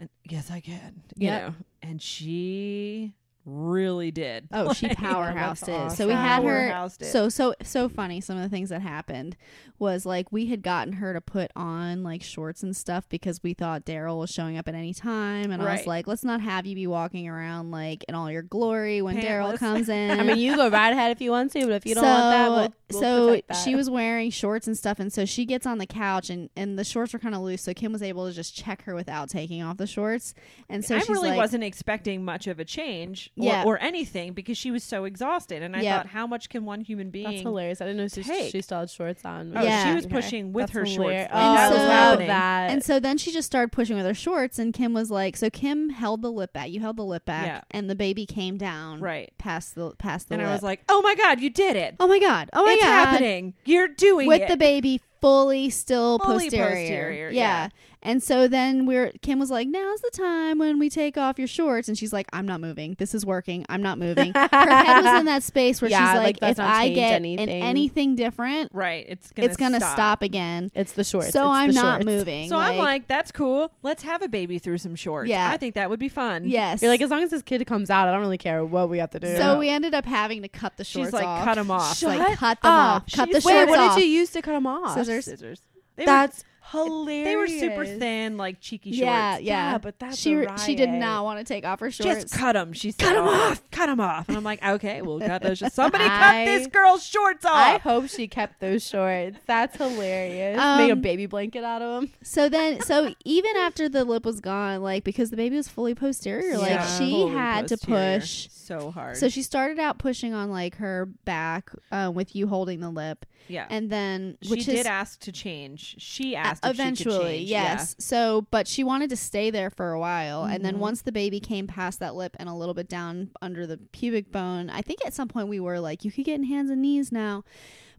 [0.00, 1.02] and, "Yes, I can."
[1.48, 3.12] Know, and she
[3.44, 4.48] really did.
[4.52, 5.66] Oh, she Like, powerhoused it.
[5.66, 6.86] that's So we had her.
[6.86, 7.04] It.
[7.06, 8.20] So so so funny.
[8.20, 9.36] Some of the things that happened
[9.78, 13.54] was like we had gotten her to put on like shorts and stuff because we
[13.54, 16.66] thought Daryl was showing up at any time, and I was like, let's not have
[16.66, 20.18] you be walking around like in all your glory when Daryl comes in.
[20.18, 22.18] I mean, you go right ahead if you want to, but if you don't want
[22.30, 23.54] that, we'll, we'll so that.
[23.54, 26.78] she was wearing shorts and stuff, and so she gets on the couch, and and
[26.78, 29.28] the shorts were kind of loose, so Kim was able to just check her without
[29.30, 30.34] taking off the shorts,
[30.68, 33.64] and so I she's really like, wasn't expecting much of a change or, Yeah.
[33.64, 35.96] or anything because she was so exhausted, and I Yep.
[35.96, 37.26] thought, how much can one human being?
[37.30, 37.80] That's hilarious.
[37.80, 38.50] I didn't know she, take.
[38.52, 39.56] she still had shorts on.
[39.56, 39.88] Oh, Yeah.
[39.88, 40.14] she was Okay.
[40.14, 41.22] pushing with That's her hilarious.
[41.30, 41.32] shorts.
[41.34, 42.26] Oh, that was happening.
[42.28, 42.70] that.
[42.70, 45.48] And so then she just started pushing with her shorts, and Kim was like, "So
[45.48, 46.70] Kim held the lip back.
[46.70, 47.60] You held the lip back, Yeah.
[47.70, 49.32] and the baby came down Right.
[49.38, 50.50] past the past the And lip.
[50.50, 51.94] I was like, "Oh my god, you did it!
[52.00, 53.54] oh my god, oh my it's god, happening!
[53.64, 54.28] You're doing it.
[54.28, 56.66] with it!" the baby fully still Fully posterior.
[56.70, 57.64] posterior, yeah.
[57.64, 57.68] yeah.
[58.02, 61.46] And so then we're Kim was like, "Now's the time when we take off your
[61.46, 62.96] shorts," and she's like, "I'm not moving.
[62.98, 63.66] This is working.
[63.68, 66.60] I'm not moving." Her head was in that space where Yeah, she's like, like, "If
[66.60, 69.04] I get anything." in anything different, right.
[69.06, 69.92] It's gonna it's gonna stop.
[69.92, 71.30] stop, again." it's the shorts.
[71.32, 72.06] so It's I'm not shorts.
[72.06, 72.48] moving.
[72.48, 73.70] So I'm like, that's cool.
[73.82, 75.28] Let's have a baby through some shorts.
[75.28, 75.50] Yeah.
[75.50, 76.44] I think that would be fun.
[76.48, 76.80] yes.
[76.80, 78.96] You're like, as long as this kid comes out, I don't really care what we
[78.98, 79.36] have to do.
[79.36, 81.44] So we ended up having to cut the shorts She's like, off.
[81.44, 82.02] cut them off.
[82.02, 83.02] Like Shut cut them up.
[83.02, 83.12] off.
[83.12, 83.96] Cut the She's- shorts Wait, what off.
[83.96, 84.94] did you use to cut them off?
[84.96, 85.26] Scissors.
[85.26, 85.60] Scissors.
[85.96, 87.24] They were- That's hilarious.
[87.26, 89.00] They were super thin, like cheeky shorts.
[89.00, 92.22] yeah, yeah, Yeah, but that's she she did not want to take off her shorts.
[92.22, 92.72] Just cut them.
[92.72, 94.28] She said, Cut 'em "Oh, off." Cut them off.
[94.28, 95.60] And I'm like, okay, we'll cut those.
[95.72, 97.52] Somebody cut I- this girl's shorts off.
[97.52, 99.38] I hope she kept those shorts.
[99.46, 100.58] That's hilarious.
[100.60, 102.12] Um, Make a baby blanket out of them.
[102.22, 105.94] So then, so even after the lip was gone, like because the baby was fully
[105.94, 108.48] posterior, like she had to push.
[108.50, 109.16] so hard.
[109.16, 113.26] So she started out pushing on like her back uh, with you holding the lip,
[113.48, 113.66] yeah.
[113.70, 115.96] and then she which did is ask to change.
[115.98, 117.96] She asked if she could eventually, yes.
[117.98, 120.78] So, but she wanted to stay there for a while, and then Mhm.
[120.80, 124.30] once the baby came past that lip and a little bit down under the pubic
[124.32, 126.82] bone, I think at some point we were like, you could get in hands and
[126.82, 127.44] knees now.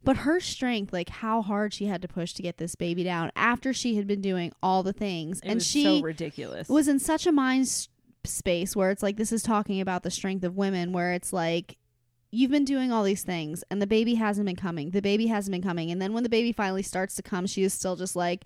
[0.04, 3.32] But her strength, like how hard she had to push to get this baby down
[3.36, 6.67] after she had been doing all the things, It and was she so ridiculous.
[6.69, 7.88] was in such a mind s-
[8.24, 11.78] space where it's like this is talking about the strength of women where it's like
[12.32, 15.52] you've been doing all these things and the baby hasn't been coming the baby hasn't
[15.52, 18.15] been coming and then when the baby finally starts to come she is still just
[18.15, 18.45] like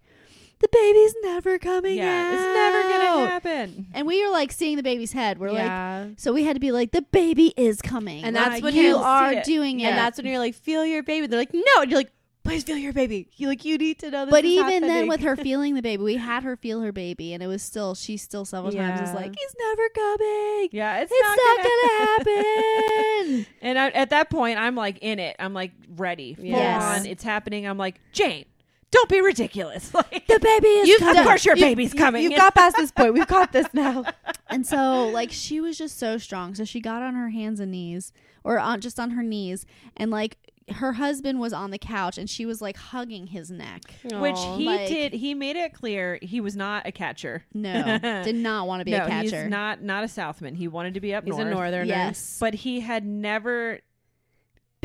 [0.72, 3.88] the baby's never coming yeah, it's never gonna happen.
[3.94, 6.72] and we were like seeing the baby's head we're like so we had to be
[6.72, 9.44] like the baby is coming And Like, that's when you are it.
[9.44, 11.28] doing it And that's when you're like, feel your baby.
[11.28, 11.62] They're like, no.
[11.82, 12.12] And you're like,
[12.44, 13.28] please feel your baby.
[13.36, 14.32] You like, you need to know this.
[14.32, 17.42] but even then with her feeling the baby we had her feel her baby and
[17.44, 21.22] it was still she still several times was like he's never coming Yeah, it's, it's
[21.22, 25.36] not, not gonna happen And I, at that point, I'm like in it.
[25.40, 27.00] I'm like ready, Yes.
[27.02, 27.06] on.
[27.06, 27.66] It's happening.
[27.68, 28.46] I'm like Jane,
[28.92, 29.92] don't be ridiculous.
[29.94, 31.20] Like the baby is You've- coming.
[31.20, 32.24] of course your You- baby's you- coming.
[32.24, 33.14] You've got past this point.
[33.14, 34.06] We've got this now.
[34.50, 37.72] and so like she was just so strong so she got on her hands and
[37.72, 39.66] knees or on just on her knees
[39.98, 40.38] and like
[40.76, 44.66] her husband was on the couch and she was like hugging his neck Which he
[44.66, 45.14] Like- did.
[45.14, 47.44] He made it clear he was not a catcher.
[47.54, 50.56] no did not want to be no, a catcher he's not not a Southman.
[50.56, 51.48] He wanted to be up He's north.
[51.48, 51.86] a northerner.
[51.86, 53.80] yes But he had never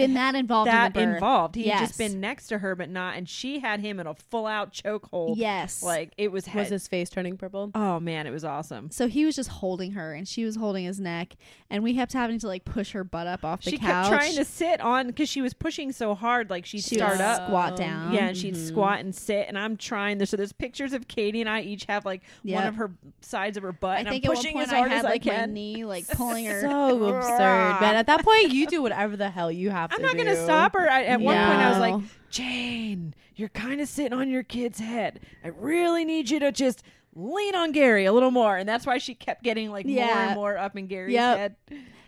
[0.01, 1.15] been that involved that in the birth.
[1.17, 1.55] involved.
[1.55, 3.17] He had just been next to her, but not.
[3.17, 5.35] And she had him in a full out chokehold.
[5.37, 6.47] yes Like it was.
[6.55, 7.71] Was his face turning purple?
[7.75, 8.91] oh man, it was awesome.
[8.91, 11.37] so he was just holding her and she was holding his neck
[11.69, 14.21] and we kept having to like push her butt up off the She couch kept
[14.23, 16.51] trying to sit on because she was pushing so hard.
[16.51, 17.47] Like she'd She start up.
[17.47, 18.69] squat down Yeah, and she'd Mhm.
[18.69, 20.19] squat and sit, and I'm trying.
[20.19, 23.57] This, so there's pictures of Katie and I each have like one of her sides
[23.57, 25.05] of her butt, I and think I'm at one pushing point as I had as
[25.05, 25.53] like I my can.
[25.55, 27.39] knee like pulling her So absurd,
[27.81, 27.97] man.
[27.97, 30.91] At that point, you do whatever the hell you have I'm not gonna stop her.
[30.91, 34.79] I, at one point, I was like, Jane, you're kind of sitting on your kid's
[34.81, 35.21] head.
[35.45, 36.83] I really need you to just
[37.15, 40.35] lean on Gary a little more, and that's why she kept getting like more and
[40.35, 41.39] more up in Gary's Yep.
[41.39, 41.57] head,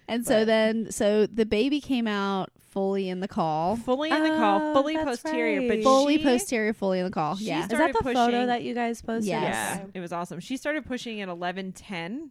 [0.09, 4.31] and so then so the baby came out fully in the caul fully in the
[4.31, 7.69] caul, Oh, fully that's posterior, but fully she, posterior fully in the caul yeah Is
[7.69, 9.27] that the pushing- photo that you guys posted?
[9.27, 9.79] Yes.
[9.81, 10.41] Yeah, it was awesome.
[10.41, 12.31] She started pushing at eleven ten,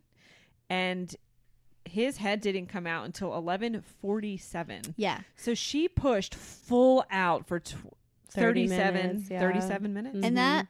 [0.69, 1.13] and
[1.91, 4.81] his head didn't come out until eleven forty seven.
[4.97, 7.75] yeah So she pushed full out for tw-
[8.31, 9.39] 30 37, minutes, yeah.
[9.41, 10.17] 37 minutes.
[10.17, 10.25] Mhm.
[10.25, 10.67] and that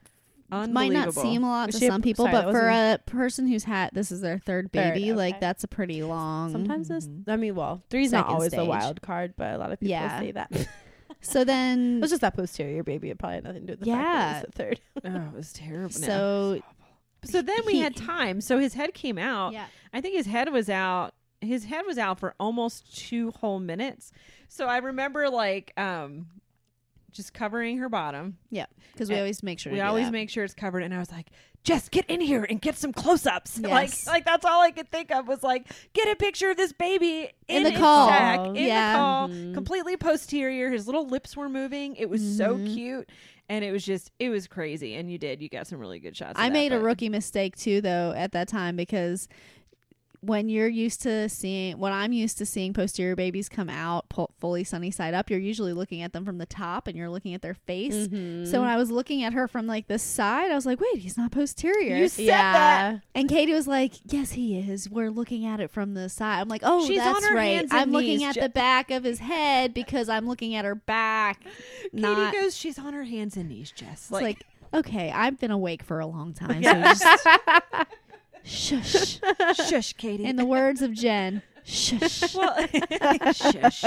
[0.71, 3.47] might not seem a lot to she some people, sorry, but for a wasn't- person
[3.47, 6.51] who's had this is their third Third, baby, like that's a pretty long.
[6.51, 7.23] Sometimes this, Mhm.
[7.29, 8.67] I mean, well, three's not Second always the stage.
[8.67, 10.19] wild card, but a lot of people Yeah.
[10.19, 10.51] say that.
[11.23, 13.12] So then, it was just that posterior baby.
[13.12, 14.79] It probably had nothing to do with the fact that it was the third.
[15.23, 15.99] Oh, it was terrible.
[16.01, 16.07] No.
[16.07, 16.62] so
[17.23, 18.41] So then we had time.
[18.41, 19.53] So his head came out.
[19.53, 21.13] yeah, I think his head was out.
[21.41, 24.12] His head was out for almost two whole minutes.
[24.47, 26.27] So I remember like um
[27.12, 28.38] just covering her bottom.
[28.49, 28.67] Yeah.
[28.93, 30.12] Because we always make sure we always that.
[30.12, 31.27] make sure it's covered and I was like,
[31.63, 34.07] "Jess, get in here and get some close-ups." Like Yes.
[34.07, 37.29] like that's all I could think of was like, "Get a picture of this baby
[37.49, 38.07] in, In the caul.
[38.07, 38.93] sack, in Yeah.
[38.93, 39.53] the caul, Mhm.
[39.53, 40.69] completely posterior.
[40.71, 41.95] His little lips were moving.
[41.97, 42.73] It was so Mhm.
[42.73, 43.10] cute."
[43.52, 44.96] And it was just, it was crazy.
[44.96, 46.40] And you did, you got some really good shots.
[46.40, 49.28] I that, made a but- rookie mistake too, though, at that time because
[50.23, 54.05] when you're used to seeing, when I'm used to seeing posterior babies come out
[54.39, 57.34] fully sunny side up, you're usually looking at them from the top and you're looking
[57.34, 57.95] at their face.
[57.95, 58.45] Mm-hmm.
[58.45, 61.01] So when I was looking at her from like the side, I was like, "Wait,
[61.01, 62.53] he's not posterior." You said yeah.
[62.53, 63.01] that.
[63.15, 64.89] and Katie was like, "Yes, he is.
[64.89, 67.55] We're looking at it from the side." I'm like, "Oh, She's on that's her right.
[67.55, 70.65] hands and I'm looking knees, at the back of his head because I'm looking at
[70.65, 71.41] her back."
[71.91, 74.03] Katie not goes, she's on her hands and knees, Jess.
[74.03, 76.63] it's like, okay, I've been awake for a long time.
[76.63, 77.05] So just
[78.43, 79.19] shush.
[79.56, 80.25] shush, Katie.
[80.25, 82.36] In the words of Jen, shush.
[82.36, 82.67] well,
[83.34, 83.84] shush.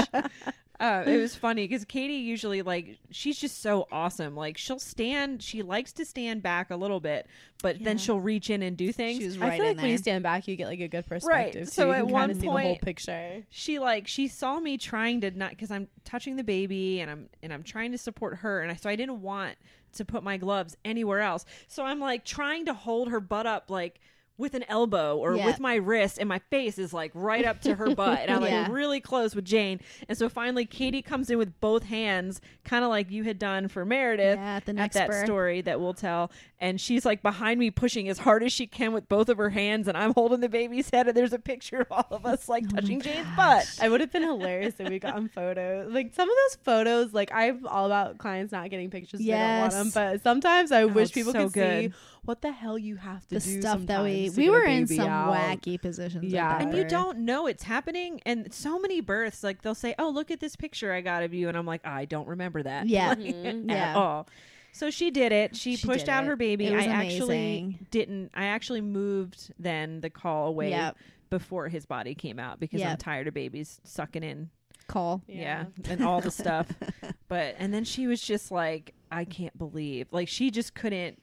[0.80, 4.34] Uh, it was funny because Katie usually like she's just so awesome.
[4.34, 7.28] Like she'll stand, she likes to stand back a little bit,
[7.62, 9.20] but then she'll reach in and do things.
[9.20, 11.06] She was I feel in like when you stand back, you get like a good
[11.06, 11.62] perspective.
[11.62, 11.68] Right.
[11.72, 11.88] So too.
[11.88, 13.42] You at can one kinda see the whole point- picture.
[13.50, 17.28] she like she saw me trying to not because I'm touching the baby and I'm
[17.40, 19.56] and I'm trying to support her and I so I didn't want
[19.92, 21.44] to put my gloves anywhere else.
[21.68, 24.00] So I'm like trying to hold her butt up like
[24.36, 25.46] with an elbow or Yeah.
[25.46, 28.40] with my wrist and my face is like right up to her butt and I'm
[28.42, 29.80] like really close with Jane.
[30.08, 33.68] And so finally Katie comes in with both hands, kind of like you had done
[33.68, 35.24] for Meredith Yeah, at at that birth.
[35.24, 36.32] story that we'll tell.
[36.58, 39.50] And she's like behind me pushing as hard as she can with both of her
[39.50, 42.48] hands and I'm holding the baby's head and there's a picture of all of us
[42.48, 43.66] like Oh touching Jane's butt.
[43.80, 45.92] I would have been hilarious if we got on photos.
[45.92, 49.20] Like some of those photos, like I'm all about clients not getting pictures.
[49.20, 49.36] Yes.
[49.38, 51.92] I don't want them, but sometimes I oh, wish people so could good.
[51.92, 53.38] see what the hell you have to do.
[53.38, 53.60] the do.
[53.60, 55.32] stuff that we we were in some out.
[55.34, 56.24] wacky positions.
[56.32, 56.58] Yeah.
[56.60, 60.30] and you don't know it's happening and so many births like they'll say oh look
[60.30, 63.08] at this picture i got of you and i'm like i don't remember that Yeah.
[63.10, 63.70] Like, Mhm.
[63.70, 63.94] Yeah.
[63.96, 64.28] all
[64.72, 66.26] so she did it she, She pushed out it.
[66.28, 70.96] her baby It was i actually didn't i actually moved then the caul away Yep.
[71.30, 74.50] before his body came out because i'm tired of babies sucking in
[74.86, 75.22] caul.
[75.26, 75.64] yeah.
[75.88, 76.68] and all the stuff
[77.28, 81.18] but and then she was just like i can't believe like she just couldn't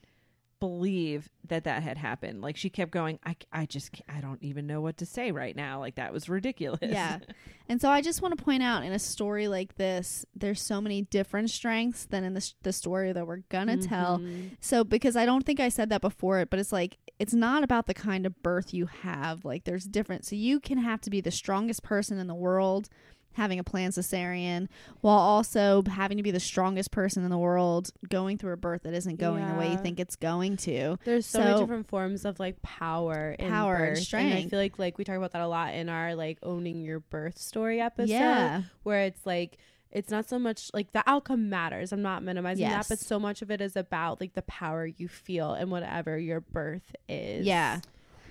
[0.62, 4.67] believe that that had happened like she kept going i, I just i don't even
[4.67, 7.19] know what to say right now like that was ridiculous Yeah.
[7.69, 10.82] And so I just want to point out in a story like this, there's so
[10.82, 14.19] many different strengths than in the, the story that we're going to tell.
[14.19, 14.58] Mhm.
[14.60, 17.88] So, because I don't think I said that before, but it's like, it's not about
[17.88, 19.45] the kind of birth you have.
[19.45, 20.26] Like, there's different.
[20.26, 22.89] So, you can have to be the strongest person in the world
[23.34, 24.67] having a planned cesarean
[25.00, 28.84] while also having to be the strongest person in the world going through a birth
[28.84, 30.98] that isn't going the way you think it's going to.
[31.06, 34.13] There's so, So- many different forms of like power, in Power and birth.
[34.13, 37.00] I feel like like we talk about that a lot in our like owning your
[37.00, 38.10] birth story episode.
[38.12, 38.63] Yeah.
[38.84, 39.58] where it's like
[39.91, 41.91] it's not so much like the outcome matters.
[41.91, 42.88] I'm not minimizing Yes.
[42.88, 46.17] that, but so much of it is about like the power you feel and whatever
[46.17, 47.46] your birth is.
[47.46, 47.82] Yeah.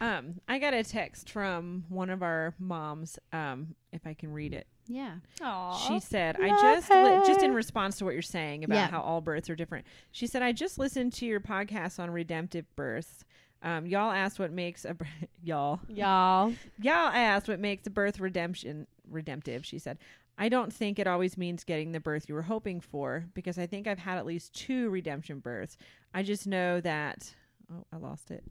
[0.00, 3.18] Um, I got a text from one of our moms.
[3.34, 5.16] Um, if I can read it, Yeah.
[5.86, 8.88] she said, "I love just li- just in response to what you're saying about Yeah.
[8.90, 12.66] how all births are different." She said, "I just listened to your podcast on redemptive
[12.76, 13.24] births.
[13.62, 14.96] Um, y'all asked what makes a
[15.42, 16.52] y'all Y'all.
[16.80, 19.98] y'all asked what makes a birth redemption redemptive." She said.
[20.38, 23.66] I don't think it always means getting the birth you were hoping for because I
[23.66, 25.76] think I've had at least two redemption births.
[26.14, 27.34] I just know that
[27.70, 28.42] oh, I lost it.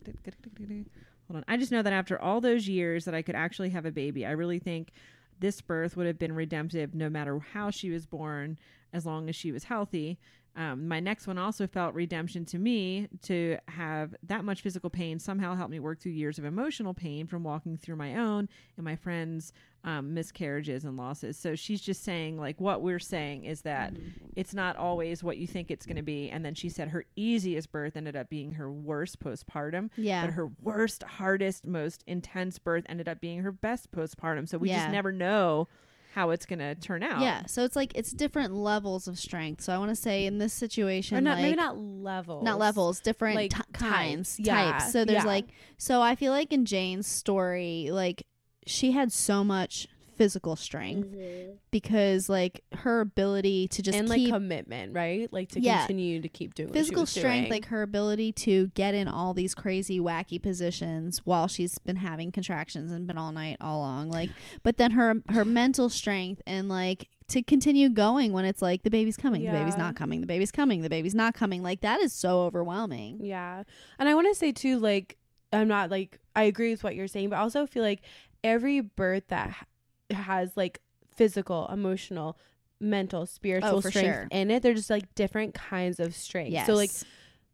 [1.28, 1.46] Hold on.
[1.48, 4.24] I just know that after all those years that I could actually have a baby,
[4.24, 4.92] I really think
[5.40, 8.58] this birth would have been redemptive no matter how she was born,
[8.92, 10.18] as long as she was healthy.
[10.60, 15.18] Um, my next one also felt redemption to me to have that much physical pain
[15.18, 18.84] somehow helped me work through years of emotional pain from walking through my own and
[18.84, 19.54] my friends'
[19.86, 21.38] um, miscarriages and losses.
[21.38, 23.94] So she's just saying, like, what we're saying is that
[24.36, 26.30] it's not always what you think it's going to be.
[26.30, 29.90] And then she said her easiest birth ended up being her worst postpartum.
[29.96, 30.26] Yeah.
[30.26, 34.46] But her worst, hardest, most intense birth ended up being her best postpartum.
[34.50, 34.80] So we Yeah.
[34.80, 35.70] just never know
[36.14, 37.22] how it's going to turn out.
[37.22, 39.62] Yeah, so it's like it's different levels of strength.
[39.62, 42.44] So I want to say in this situation, Or not like, maybe not levels.
[42.44, 43.80] not levels, different Like ti- types.
[43.80, 44.92] kinds, Yeah, types.
[44.92, 45.28] So there's yeah.
[45.30, 45.46] like,
[45.78, 48.26] so I feel like in Jane's story, like
[48.66, 49.88] she had so much
[50.20, 51.52] physical strength mm-hmm.
[51.72, 55.32] because like her ability to just and like commitment, right?
[55.32, 55.88] Like to Yeah.
[55.88, 57.52] continue to keep doing physical strength, doing.
[57.52, 62.34] like her ability to get in all these crazy, wacky positions while she's been having
[62.34, 64.12] contractions and been all night, all along.
[64.12, 64.30] Like,
[64.62, 68.90] but then her her mental strength and like to continue going when it's like the
[68.90, 71.64] baby's coming, the baby's not coming, the baby's coming, the baby's not coming.
[71.64, 73.20] Like that is so overwhelming.
[73.24, 73.64] Yeah.
[73.98, 75.16] And I want to say too, like,
[75.54, 78.02] I'm not like, I agree with what you're saying, but I also feel like
[78.44, 79.66] every birth that ha-
[80.12, 80.80] has like
[81.16, 82.38] physical, emotional,
[82.80, 84.28] mental, spiritual Oh, strength sure.
[84.32, 86.52] in it, they're just like different kinds of strength.
[86.52, 86.66] Yes.
[86.66, 86.92] So, like,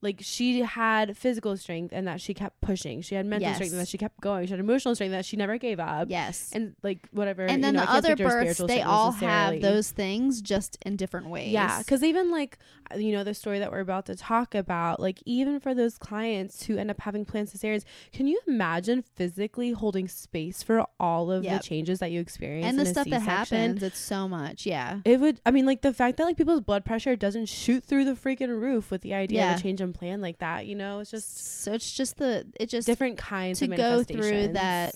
[0.05, 3.01] like she had physical strength and that she kept pushing.
[3.01, 4.45] She had mental strength and that she kept going.
[4.45, 6.07] She had emotional strength that she never gave up.
[6.09, 6.51] yes.
[6.53, 7.41] And like whatever.
[7.43, 11.27] And you then know, the other births, they all have those things just in different
[11.27, 11.51] ways.
[11.51, 12.57] Yeah, because even like
[12.93, 15.97] uh, you know the story that we're about to talk about, like even for those
[15.97, 21.31] clients who end up having planned cesareans, can you imagine physically holding space for all
[21.31, 21.61] of Yep.
[21.61, 23.57] the changes that you experience and the stuff that C-section?
[23.57, 24.65] happens, it's so much.
[24.65, 24.99] Yeah.
[25.03, 25.41] It would.
[25.45, 28.49] I mean, like the fact that like people's blood pressure doesn't shoot through the freaking
[28.61, 29.53] roof with the idea Yeah.
[29.55, 30.65] of a change in plan like that.
[30.67, 34.03] You know, it's just So it's just the it just different kinds to of go
[34.03, 34.95] through that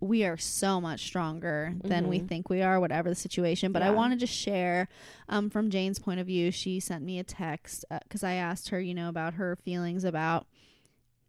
[0.00, 2.28] we are so much stronger than we Mhm.
[2.28, 3.72] think we are, whatever the situation.
[3.72, 4.86] But I wanted to share
[5.30, 6.50] um, from Jane's point of view.
[6.50, 10.46] She sent me a text because I asked her, you know, about her feelings about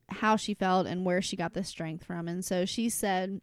[0.09, 2.27] how she felt and where she got the strength from.
[2.27, 3.39] And so she said,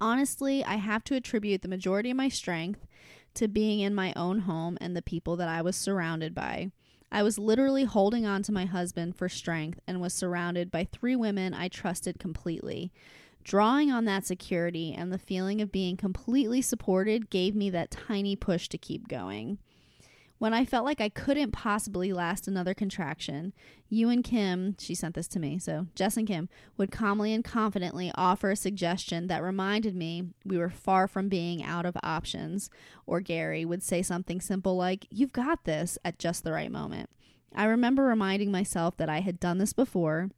[0.00, 2.86] Honestly, I have to attribute the majority of my strength
[3.34, 6.70] to being in my own home and the people that I was surrounded by.
[7.10, 11.16] I was literally holding on to my husband for strength and was surrounded by three
[11.16, 12.92] women I trusted completely.
[13.44, 18.36] Drawing on that security and the feeling of being completely supported gave me that tiny
[18.36, 19.58] push to keep going.
[20.38, 23.52] When I felt like I couldn't possibly last another contraction,
[23.88, 27.44] you and Kim, she sent this to me, so Jess and Kim would calmly and
[27.44, 32.70] confidently offer a suggestion that reminded me we were far from being out of options.
[33.04, 37.10] Or Gary would say something simple like, You've got this at just the right moment.
[37.52, 40.30] I remember reminding myself that I had done this before.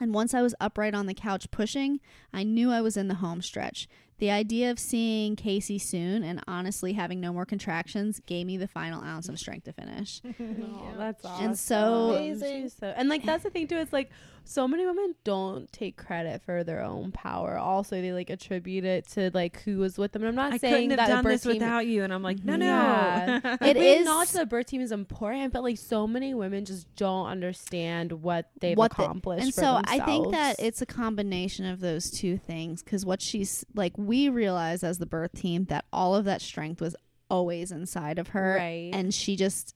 [0.00, 2.00] And once I was upright on the couch pushing,
[2.32, 3.88] I knew I was in the home stretch.
[4.18, 8.68] The idea of seeing Casey soon and honestly having no more contractions gave me the
[8.68, 10.20] final ounce of strength to finish.
[10.40, 11.44] Oh, that's awesome.
[11.46, 12.68] And so- Amazing.
[12.70, 13.76] So- and like that's the thing too.
[13.78, 14.10] It's like
[14.46, 17.56] so many women don't take credit for their own power.
[17.56, 20.22] Also, they like attribute it to like who was with them.
[20.22, 22.12] And I'm not I saying couldn't that have the birth this team- without you, and
[22.12, 22.66] I'm like, no, no.
[22.66, 23.40] Yeah.
[23.44, 27.26] It Like, we the birth team is important, but like so many women just don't
[27.26, 29.44] understand what they've What the- accomplished.
[29.44, 33.22] and for so I think that it's a combination of those two things because what
[33.22, 36.94] she's like, we realize as the birth team that all of that strength was
[37.30, 39.74] always inside of her, right, and she just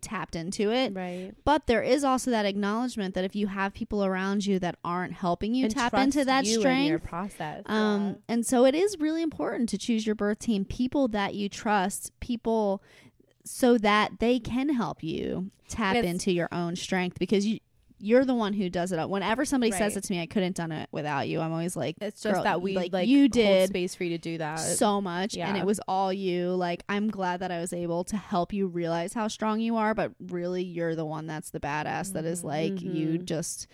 [0.00, 0.94] tapped into it.
[0.94, 1.32] right.
[1.44, 5.12] But there is also that acknowledgement that if you have people around you that aren't
[5.12, 7.62] helping you And tap into that you in your strength, process.
[7.66, 11.48] um, and so it is really important to choose your birth team, people that you
[11.48, 12.82] trust, people
[13.44, 17.58] so that they can help you tap into your own strength because you
[18.00, 19.08] you're the one who does it.
[19.08, 21.40] Whenever somebody says it to me, I couldn't have done it without you.
[21.40, 24.18] I'm always like, it's just that we like, like, you did space for you to
[24.18, 24.56] do that.
[24.58, 26.48] so much and it was all you.
[26.50, 29.94] Like I'm glad that I was able to help you realize how strong you are,
[29.94, 33.24] but really you're the one that's the badass that is like you Mhm.
[33.24, 33.66] just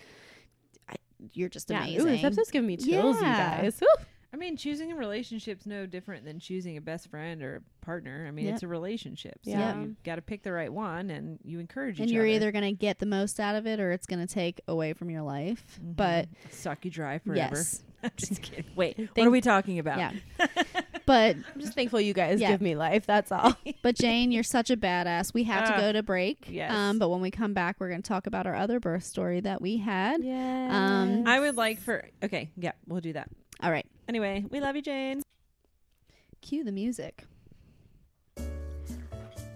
[0.89, 0.95] I,
[1.33, 2.01] you're just yeah, amazing.
[2.01, 3.57] Ooh, this episode's giving me chills, Yeah.
[3.57, 3.79] you guys.
[3.81, 3.87] Woo.
[4.37, 8.25] I mean, choosing a relationship's no different than choosing a best friend or a partner.
[8.27, 8.53] I mean, Yep.
[8.53, 9.39] it's a relationship.
[9.43, 9.79] So Yeah.
[9.81, 12.33] you got to pick the right one, and you encourage and each you're other.
[12.35, 14.93] either going to get the most out of it or it's going to take away
[14.93, 15.79] from your life.
[15.83, 15.95] Mhm.
[15.95, 17.55] But suck you dry forever.
[17.55, 17.83] yes.
[18.03, 18.65] I'm just kidding.
[18.75, 19.97] Wait, what are we talking about?
[19.97, 20.11] Yeah.
[21.07, 22.51] but I'm just thankful you guys Yeah.
[22.51, 23.07] give me life.
[23.07, 23.55] That's all.
[23.81, 25.33] but Jane, you're such a badass.
[25.33, 26.45] We have to Ah, go to break.
[26.47, 26.71] yes.
[26.71, 29.39] Um but when we come back, we're going to talk about our other birth story
[29.39, 30.23] that we had.
[30.23, 30.67] yeah.
[31.01, 32.05] Um, I would like for.
[32.21, 33.29] Okay, yeah, we'll do that.
[33.61, 33.85] All right.
[34.07, 35.21] Anyway, we love you, Jane.
[36.41, 37.25] Cue the music.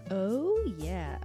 [0.10, 1.18] Oh, yeah.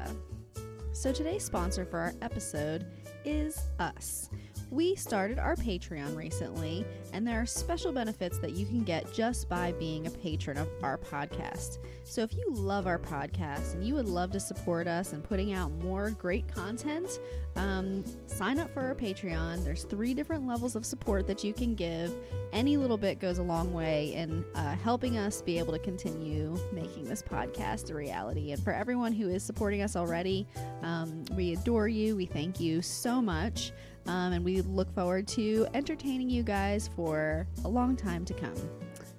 [0.92, 2.86] So today's sponsor for our episode
[3.24, 4.30] is us.
[4.70, 9.48] We started our Patreon recently, and there are special benefits that you can get just
[9.48, 11.78] by being a patron of our podcast.
[12.02, 15.52] So if you love our podcast and you would love to support us and putting
[15.52, 17.20] out more great content,
[17.54, 19.64] um, sign up for our Patreon.
[19.64, 22.12] There's three different levels of support that you can give.
[22.52, 26.58] Any little bit goes a long way in uh, helping us be able to continue
[26.72, 28.52] making this podcast a reality.
[28.52, 30.46] And for everyone who is supporting us already,
[30.82, 32.16] um, we adore you.
[32.16, 33.72] We thank you so much.
[34.08, 38.54] Um, and we look forward to entertaining you guys for a long time to come.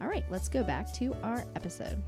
[0.01, 2.01] All right, let's go back to our episode.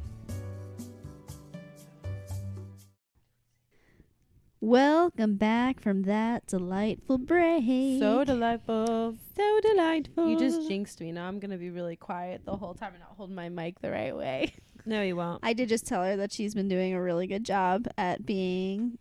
[4.61, 7.99] Welcome back from that delightful break.
[7.99, 9.15] so delightful.
[9.35, 10.29] So delightful.
[10.29, 11.13] You just jinxed me.
[11.13, 13.89] Now I'm gonna be really quiet the whole time and not hold my mic the
[13.89, 14.53] right way.
[14.85, 15.39] no, you won't.
[15.43, 18.97] I did just tell her that she's been doing a really good job at being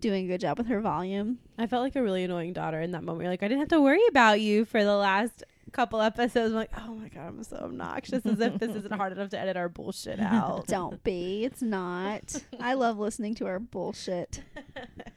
[0.00, 1.38] doing a good job with her volume.
[1.58, 3.22] I felt like a really annoying daughter in that moment.
[3.24, 5.42] You're like, I didn't have to worry about you for the last
[5.72, 6.52] couple episodes.
[6.52, 8.24] I'm like, oh my god, I'm so obnoxious.
[8.24, 10.66] As if this isn't hard enough to edit our bullshit out.
[10.66, 11.44] Don't be.
[11.44, 12.42] It's not.
[12.60, 14.42] I love listening to our bullshit.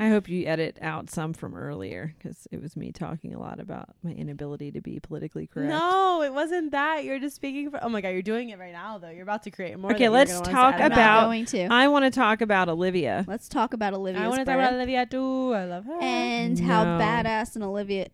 [0.00, 3.60] I hope you edit out some from earlier because it was me talking a lot
[3.60, 5.70] about my inability to be politically correct.
[5.70, 7.04] No, it wasn't that.
[7.04, 7.78] You're just speaking for.
[7.82, 9.10] Oh my god, you're doing it right now though.
[9.10, 9.92] You're about to create more.
[9.92, 11.66] Okay, let's gonna want us talk to edit I'm about- going to.
[11.66, 13.24] I want to talk about Olivia.
[13.26, 15.52] Let's talk about Olivia's I want to talk about Olivia too.
[15.54, 15.98] I love her.
[16.00, 18.08] and how badass and Olivia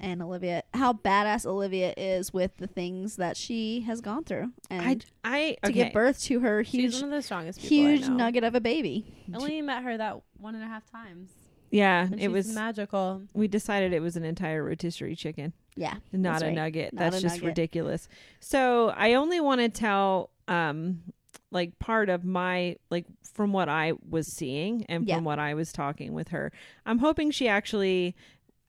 [0.00, 5.04] and Olivia how badass Olivia is with the things that she has gone through and
[5.24, 8.44] I, I to give birth to her She's huge one of the strongest huge nugget
[8.44, 9.04] of a baby.
[9.32, 11.30] I only met her that one and a half times.
[11.70, 12.54] yeah, And it was.
[12.54, 13.22] magical.
[13.34, 15.94] we decided it was an entire rotisserie chicken, Yeah.
[16.12, 16.54] not a right.
[16.54, 16.92] nugget.
[16.92, 17.46] Not That's a just nugget.
[17.48, 18.08] ridiculous.
[18.40, 21.02] So I only want to tell, um,
[21.50, 25.16] like part of my like from what I was seeing and Yeah.
[25.16, 26.50] from what I was talking with her.
[26.84, 28.14] I'm hoping she actually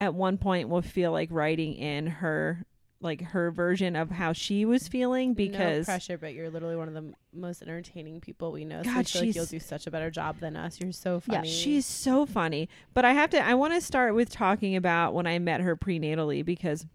[0.00, 2.64] at one point will feel like writing in her
[3.00, 6.88] like her version of how she was feeling no because pressure, but you're literally one
[6.88, 8.82] of the m- most entertaining people we know.
[8.82, 10.80] so I God, feel like you'll do such a better job than us.
[10.80, 11.48] You're so Yeah, funny.
[11.50, 12.68] She's so funny.
[12.94, 15.76] But I have to I want to start with talking about when I met her
[15.76, 16.86] prenatally because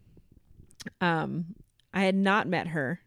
[1.01, 1.55] um
[1.93, 3.01] I had not met her.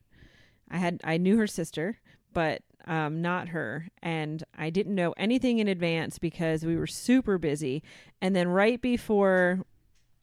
[0.70, 1.98] I had I knew her sister,
[2.32, 7.36] but um not her and I didn't know anything in advance because we were super
[7.38, 7.82] busy.
[8.22, 9.60] And then right before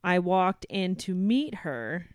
[0.04, 2.08] I walked in to meet her,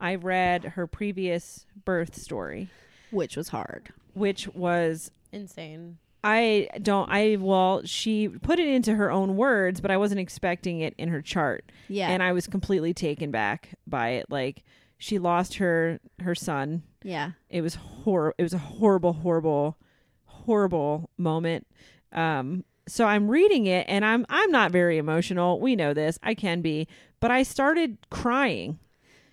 [0.00, 2.68] I read her previous birth story,
[3.10, 3.90] Which was hard.
[4.14, 5.98] which was insane.
[6.24, 7.08] I don't.
[7.10, 11.08] I well, she put it into her own words, but I wasn't expecting it in
[11.08, 12.10] her chart, Yeah.
[12.10, 14.26] and I was completely taken back by it.
[14.28, 14.64] Like
[14.98, 16.82] she lost her her son.
[17.04, 17.32] yeah.
[17.50, 18.34] It was hor.
[18.36, 19.76] It was a horrible, horrible,
[20.24, 21.66] horrible moment.
[22.12, 22.64] Um.
[22.88, 25.60] So I'm reading it, and I'm I'm not very emotional.
[25.60, 26.18] We know this.
[26.22, 26.88] I can be,
[27.20, 28.78] but I started crying.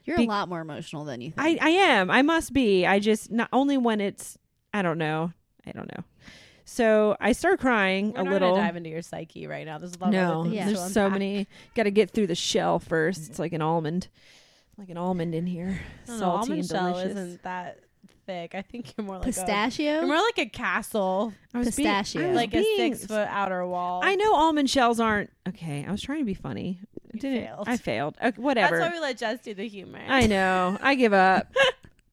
[0.06, 1.64] You're Be- a lot more emotional than you I think.
[1.64, 2.12] I am.
[2.12, 2.86] I must be.
[2.86, 4.38] I just not only when it's.
[4.74, 5.34] I don't know.
[5.66, 6.04] I don't know.
[6.66, 8.52] So I start crying We're a not little.
[8.56, 9.78] gonna dive into your psyche right now.
[9.78, 10.66] There's a lot no, of other Yeah.
[10.66, 11.48] there's so many.
[11.76, 13.30] Got to get through the shell first.
[13.30, 13.68] It's like an mm-hmm.
[13.68, 14.08] almond,
[14.78, 17.12] like an almond in here, I don't know, almond and shell delicious.
[17.12, 17.80] isn't that
[18.26, 18.56] thick.
[18.56, 19.94] I think you're more like a, Pistachio.
[19.94, 22.24] you're more like a castle, I was being- Pistachio.
[22.24, 24.02] I was like a six foot outer wall.
[24.04, 25.86] I know almond shells aren't okay.
[25.88, 26.80] I was trying to be funny.
[27.16, 27.46] I You didn't.
[27.48, 27.64] failed.
[27.70, 28.18] I failed.
[28.24, 28.78] Okay, whatever.
[28.80, 30.00] That's why we let Jess do the humor.
[30.08, 30.78] I know.
[30.82, 31.54] I give up.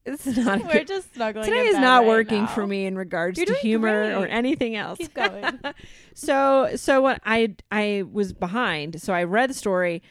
[0.05, 0.59] It's not.
[0.59, 1.45] a We're good- just snuggling.
[1.45, 2.47] Today is not right working now.
[2.47, 4.97] for me in regards You're to humor or anything else.
[4.97, 5.59] Keep going.
[6.13, 9.01] so so what I I was behind.
[9.01, 10.03] So I read the story,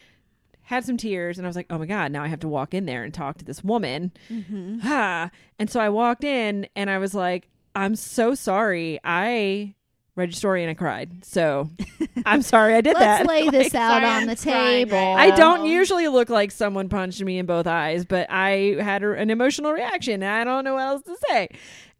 [0.63, 2.73] had some tears, and I was like, oh my god, now I have to walk
[2.73, 4.11] in there and talk to this woman.
[4.31, 4.79] mm-hmm.
[4.83, 5.29] Ah.
[5.59, 8.99] And so I walked in and I was like, I'm so sorry.
[9.03, 9.75] I
[10.15, 11.25] read your story and I cried.
[11.25, 11.69] So
[12.25, 13.27] I'm sorry I did Let's that.
[13.27, 14.97] lay this Like, out sorry, on I'm the crying table.
[14.97, 19.03] right I don't usually look like someone punched me in both eyes, but I had
[19.03, 20.23] a, an emotional reaction.
[20.23, 21.49] And I don't know what else to say.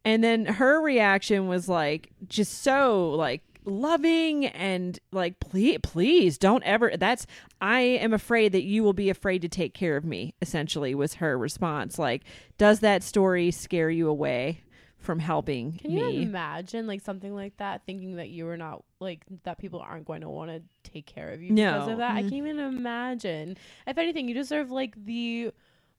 [0.05, 6.61] And then her reaction was like just so like loving and like please please don't
[6.63, 7.25] ever that's
[7.61, 11.13] I am afraid that you will be afraid to take care of me essentially was
[11.13, 12.23] her response like
[12.57, 14.62] does that story scare you away
[15.03, 17.85] from helping Can you me imagine like something like that?
[17.85, 21.29] Thinking that you were not like that people aren't going to want to take care
[21.31, 22.15] of you because of that.
[22.15, 22.29] I Mm.
[22.29, 23.57] can't even imagine.
[23.85, 25.51] If anything, you deserve like the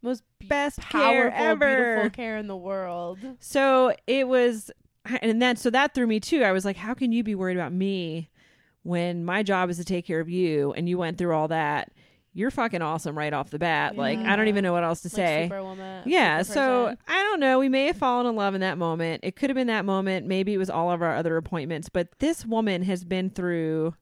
[0.02, 3.18] most best care powerful, ever beautiful care in the world.
[3.40, 4.70] So it was,
[5.22, 6.42] and then so that threw me too.
[6.42, 8.30] I was like, how can you be worried about me
[8.82, 11.90] when my job is to take care of you and you went through all that?
[12.34, 13.96] You're fucking awesome right off the bat.
[13.96, 15.44] Like, I don't even know what else to Like say.
[15.44, 16.02] Superwoman.
[16.04, 16.98] Yeah, super so person.
[17.06, 17.60] I don't know.
[17.60, 19.20] We may have fallen in love in that moment.
[19.22, 20.26] It could have been that moment.
[20.26, 21.88] Maybe it was all of our other appointments.
[21.88, 23.94] But this woman has been through.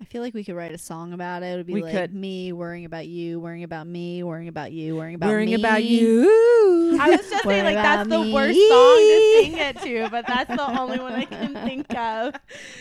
[0.00, 1.46] I feel like we could write a song about it.
[1.52, 2.14] It would be We like could.
[2.14, 5.54] me worrying about you, worrying about me, worrying about you, worrying about worrying me.
[5.54, 6.98] about you.
[6.98, 8.68] I was just saying, like, that's about the worst me.
[8.68, 12.34] song to sing it to, but that's the only one I can think of.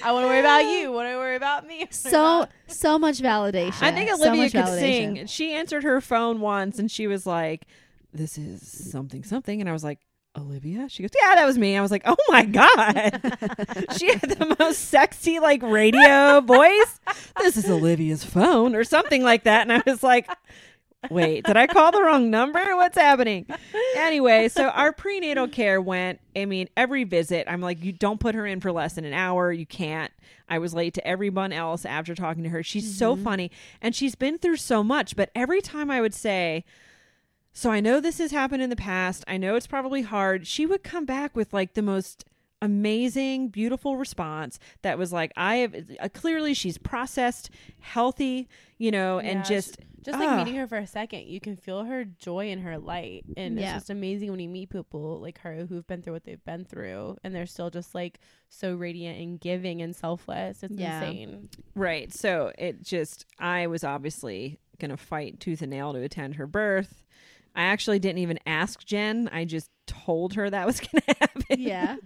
[0.04, 0.92] I want to worry about you.
[0.94, 1.88] Want to worry about me?
[1.92, 3.82] So so much validation.
[3.84, 4.80] I think Olivia much could validation.
[4.80, 5.26] sing.
[5.28, 7.66] She answered her phone once and she was like,
[8.14, 8.62] This is
[8.92, 9.60] something, something.
[9.60, 10.00] And I was like,
[10.38, 10.88] Olivia?
[10.90, 11.78] She goes, Yeah, that was me.
[11.78, 13.88] I was like, Oh my God.
[13.98, 17.00] she had the most sexy, like, radio voice.
[17.40, 19.62] This is Olivia's phone or something like that.
[19.68, 20.30] And I was like,
[21.10, 22.60] Wait, did I call the wrong number?
[22.76, 23.46] What's happening?
[23.96, 28.36] Anyway, so our prenatal care went, I mean, every visit, I'm like, you don't put
[28.36, 29.52] her in for less than an hour.
[29.52, 30.12] You can't.
[30.50, 32.64] I was late to everyone else after talking to her.
[32.64, 33.24] She's so mm-hmm.
[33.24, 33.52] funny
[33.82, 35.16] and she's been through so much.
[35.16, 36.66] But every time I would say,
[37.54, 39.24] so I know this has happened in the past.
[39.28, 40.48] I know it's probably hard.
[40.48, 42.26] She would come back with like the most
[42.62, 48.48] amazing, beautiful response that was like, I have uh, clearly she's processed, healthy,
[48.78, 50.38] you know, Yeah, and just just like ah.
[50.38, 53.66] meeting her for a second, you can feel her joy and her light, and Yeah.
[53.66, 56.64] it's just amazing when you meet people like her who've been through what they've been
[56.64, 60.64] through, and they're still just like so radiant and giving and selfless.
[60.64, 61.02] It's Yeah.
[61.02, 61.50] insane.
[61.76, 62.14] Right.
[62.14, 66.48] So it just, I was obviously going to fight tooth and nail to attend her
[66.48, 67.04] birth.
[67.60, 69.30] I actually didn't even ask Jen.
[69.34, 71.60] I just told her that was going to happen.
[71.60, 71.98] Yeah.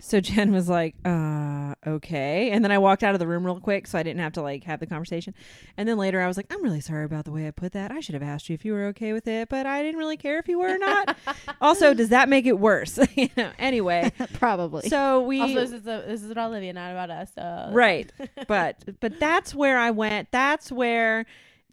[0.00, 2.50] So Jen was like, uh, okay.
[2.50, 4.42] And then I walked out of the room real quick so I didn't have to
[4.42, 5.34] like have the conversation.
[5.76, 7.92] And then later I was like, I'm really sorry about the way I put that.
[7.92, 10.16] I should have asked you if you were okay with it, but I didn't really
[10.16, 11.14] care if you were or not.
[11.60, 12.98] also, does that make it worse?
[13.14, 14.10] you know, anyway.
[14.32, 14.88] Probably.
[14.88, 17.32] So we also, this is a, this is about Olivia, not about us.
[17.34, 18.10] So right
[18.46, 21.26] but but that's where i went that's where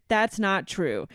[0.08, 1.08] that's not true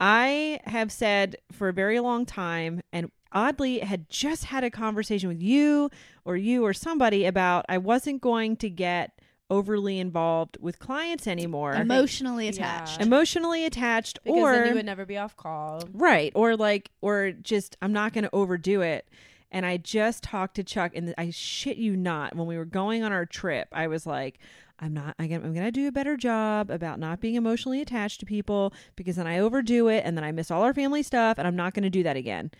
[0.00, 5.28] i have said for a very long time and oddly had just had a conversation
[5.28, 5.90] with you
[6.24, 9.18] or you or somebody about i wasn't going to get
[9.50, 12.50] overly involved with clients anymore Emotionally Yeah.
[12.50, 13.00] attached.
[13.00, 15.88] emotionally attached because or then you would never be off call.
[15.94, 16.32] Right.
[16.34, 19.08] Or like, or just, I'm not going to overdo it.
[19.50, 23.02] And I just talked to Chuck, and I shit you not, when we were going
[23.02, 24.38] on our trip, I was like,
[24.80, 28.20] I'm not, I am going to do a better job about not being emotionally attached
[28.20, 31.38] to people because then I overdo it and then I miss all our family stuff,
[31.38, 32.50] and I'm not going to do that again.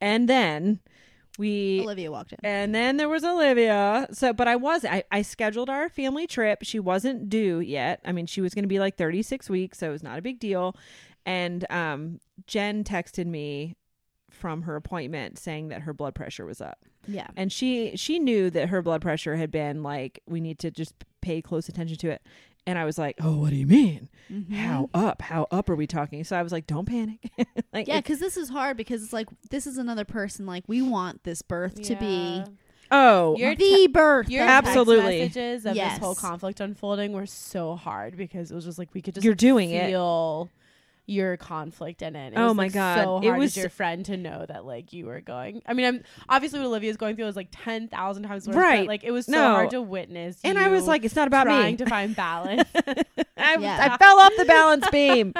[0.00, 0.80] And then
[1.38, 2.38] we Olivia walked in.
[2.42, 4.06] and then there was Olivia.
[4.12, 6.60] So, but I was I, I scheduled our family trip.
[6.62, 8.00] She wasn't due yet.
[8.04, 10.22] I mean, she was going to be like 36 weeks, so it was not a
[10.22, 10.76] big deal.
[11.24, 13.74] And um, Jen texted me
[14.36, 16.78] from her appointment saying that her blood pressure was up.
[17.08, 17.26] Yeah.
[17.36, 20.94] And she she knew that her blood pressure had been like we need to just
[21.22, 22.22] pay close attention to it.
[22.68, 24.08] And I was like, "Oh, what do you mean?
[24.28, 24.52] Mhm.
[24.52, 25.22] How up?
[25.22, 27.30] How up are we talking?" So I was like, "Don't panic."
[27.72, 30.46] like Yeah, because this is hard because it's like this is another person.
[30.46, 32.44] Like we want this birth to be Yeah.
[32.90, 34.28] oh, Your the birth.
[34.28, 35.20] Your that- Absolutely.
[35.20, 38.92] text messages of this whole conflict unfolding were so hard because it was just like
[38.94, 39.94] we could just You're like, doing it.
[41.08, 42.32] Your conflict in it.
[42.32, 42.96] It Oh was, my like, God.
[43.02, 45.62] so hard It was- your friend to know that like you were going.
[45.66, 48.56] I mean, I'm obviously what Olivia's going through is like ten thousand times worse.
[48.56, 48.80] Right.
[48.80, 49.50] But, like it was so No.
[49.54, 50.38] hard to witness.
[50.42, 52.68] and I was like, "It's not about trying me." Trying to find balance.
[53.36, 53.88] I, Yeah.
[53.92, 55.32] I fell off the balance beam.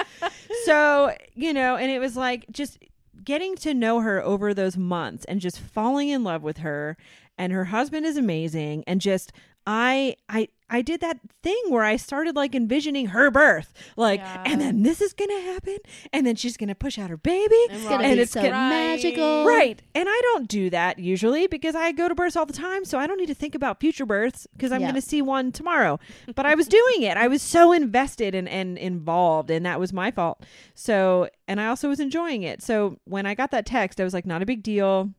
[0.64, 2.79] So, you know, and it was like just
[3.25, 6.97] getting to know her over those months and just falling in love with her
[7.37, 9.33] and her husband is amazing and just
[9.67, 13.73] I I I did that thing where I started like envisioning her birth.
[13.97, 14.43] Like Yeah.
[14.47, 15.79] and then this is to happen
[16.12, 17.55] and then she's to push out her baby.
[17.71, 19.45] And It's gonna And be it's so gonna- magical.
[19.47, 19.81] Right.
[19.95, 22.85] And I don't do that usually because I go to births all the time.
[22.85, 25.53] So I don't need to think about future births because I'm going to see one
[25.53, 25.99] tomorrow.
[26.35, 27.17] But I was doing it.
[27.17, 30.45] I was so invested and, and involved, and that was my fault.
[30.75, 32.62] So, and I also was enjoying it.
[32.62, 35.11] So when I got that text, I was like, not a big deal.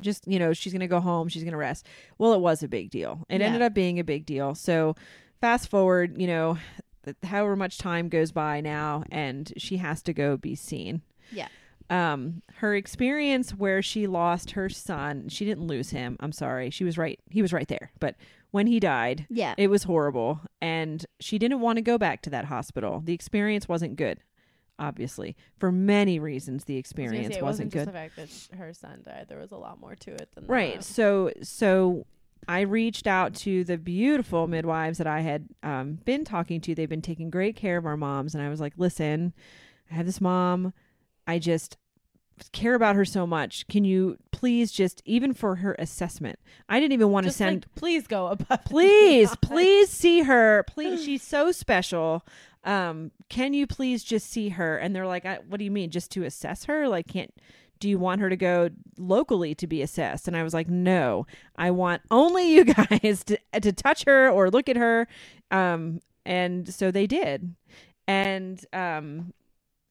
[0.00, 1.28] Just, you know, she's going to go home.
[1.28, 1.86] She's going to rest.
[2.18, 3.24] Well, it was a big deal.
[3.28, 3.46] It Yeah.
[3.48, 4.54] ended up being a big deal.
[4.54, 4.94] So
[5.40, 6.58] fast forward, you know,
[7.24, 11.48] however much time goes by now, and she has to go be seen Yeah.
[11.88, 16.84] um her experience where she lost her son she didn't lose him i'm sorry she
[16.84, 18.14] was right he was right there but
[18.52, 19.54] when he died Yeah.
[19.58, 23.68] it was horrible and she didn't want to go back to that hospital the experience
[23.68, 24.20] wasn't good
[24.80, 28.72] obviously for many reasons the was experience wasn't wasn't good the fact that sh- her
[28.72, 29.26] son died.
[29.28, 30.84] There was a lot more to it than right that.
[30.84, 32.06] so so
[32.48, 36.88] i reached out to the beautiful midwives that i had um, been talking to they've
[36.88, 39.34] been taking great care of our moms and i was like listen
[39.90, 40.72] i have this mom
[41.26, 41.76] i just
[42.52, 46.38] care about her so much can you please just even for her assessment
[46.70, 48.64] i didn't even want to send like, please go above.
[48.64, 52.24] please please see her please she's so special
[52.64, 54.76] um can you please just see her?
[54.76, 56.88] And they're like what do you mean just to assess her?
[56.88, 57.32] Like can't
[57.78, 60.28] do you want her to go locally to be assessed?
[60.28, 64.50] And i was like no i want only you guys to, to touch her or
[64.50, 65.08] look at her.
[65.50, 67.54] Um and so they did.
[68.06, 69.32] And um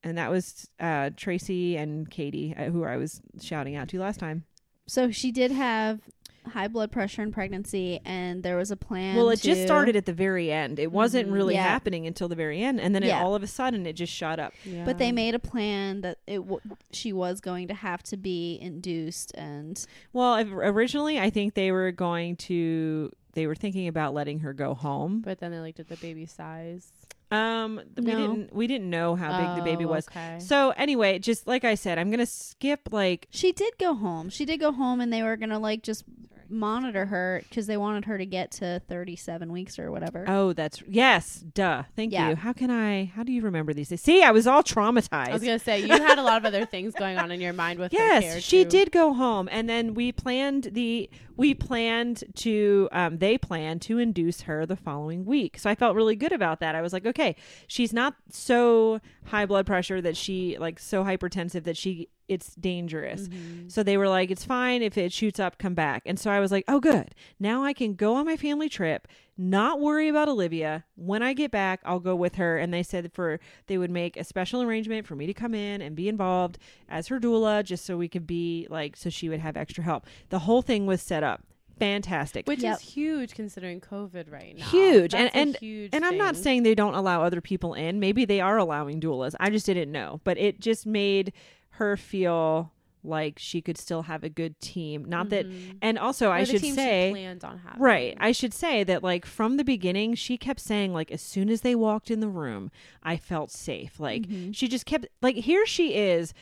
[0.03, 4.19] and that was uh tracy and katie uh, who i was shouting out to last
[4.19, 4.45] time.
[4.87, 6.01] So she did have
[6.47, 9.15] high blood pressure in pregnancy, and there was a plan.
[9.15, 10.79] Well, it just started at the very end.
[10.79, 11.33] It wasn't Mhm.
[11.33, 11.63] really Yeah.
[11.63, 14.39] happening until the very end, and then it, all of a sudden it just shot
[14.39, 14.53] up.
[14.65, 14.85] Yeah.
[14.85, 16.61] But they made a plan that it w-
[16.91, 21.91] she was going to have to be induced, and Well, originally I think they were
[21.91, 23.11] going to.
[23.33, 25.21] They were thinking about letting her go home.
[25.21, 26.91] But then they looked at the baby size.
[27.31, 28.53] Um, th- we didn't.
[28.53, 30.07] We didn't know how big the baby Oh, was.
[30.07, 30.39] Okay.
[30.39, 33.27] So anyway, just like I said, I'm gonna skip like.
[33.29, 34.29] she did go home.
[34.29, 36.05] She did go home, and they were gonna like just
[36.49, 40.25] monitor her because they wanted her to get to 37 weeks or whatever.
[40.27, 41.43] Oh, that's yes.
[41.53, 41.83] Duh.
[41.95, 42.29] Thank Yeah.
[42.29, 42.35] you.
[42.35, 43.05] How can I?
[43.15, 44.01] How do you remember these things?
[44.01, 45.29] See, I was all traumatized.
[45.29, 47.53] I was gonna say you had a lot of other things going on in your
[47.53, 48.69] mind with her yes she too.
[48.69, 53.97] did go home and then we planned the we planned to um, they planned to
[53.97, 57.05] induce her the following week so i felt really good about that i was like
[57.05, 57.35] okay
[57.67, 63.27] she's not so high blood pressure that she like so hypertensive that she it's dangerous.
[63.27, 63.71] Mhm.
[63.71, 64.81] so they were like it's fine.
[64.81, 66.03] If it shoots up come back.
[66.05, 67.13] And so i was like oh good.
[67.39, 69.07] Now i can go on my family trip
[69.37, 70.83] not worry about olivia.
[70.95, 72.57] When i get back i'll go with her.
[72.57, 75.81] And they said for they would make a special arrangement for me to come in
[75.81, 76.57] and be involved
[76.87, 80.05] as her doula just so we could be like so she would have extra help.
[80.29, 81.43] The whole thing was set up.
[81.79, 82.45] Fantastic.
[82.45, 82.75] Which Yep.
[82.75, 84.65] is huge considering COVID right now.
[84.65, 85.13] Huge.
[85.13, 88.01] That's And- a huge and i'm not saying they don't allow other people in.
[88.01, 89.33] Maybe they are allowing doulas.
[89.39, 90.19] I just didn't know.
[90.25, 91.31] But it just made
[91.79, 92.71] her feel
[93.01, 95.77] like she could still have a good team not that Mhm.
[95.81, 97.81] and also i Or should say planned on having.
[97.81, 98.17] Right.
[98.19, 101.61] I should say that like from the beginning she kept saying like as soon as
[101.61, 102.69] they walked in the room,
[103.01, 104.01] I felt safe.
[104.01, 104.53] Like Mhm.
[104.53, 106.33] she just kept like here she is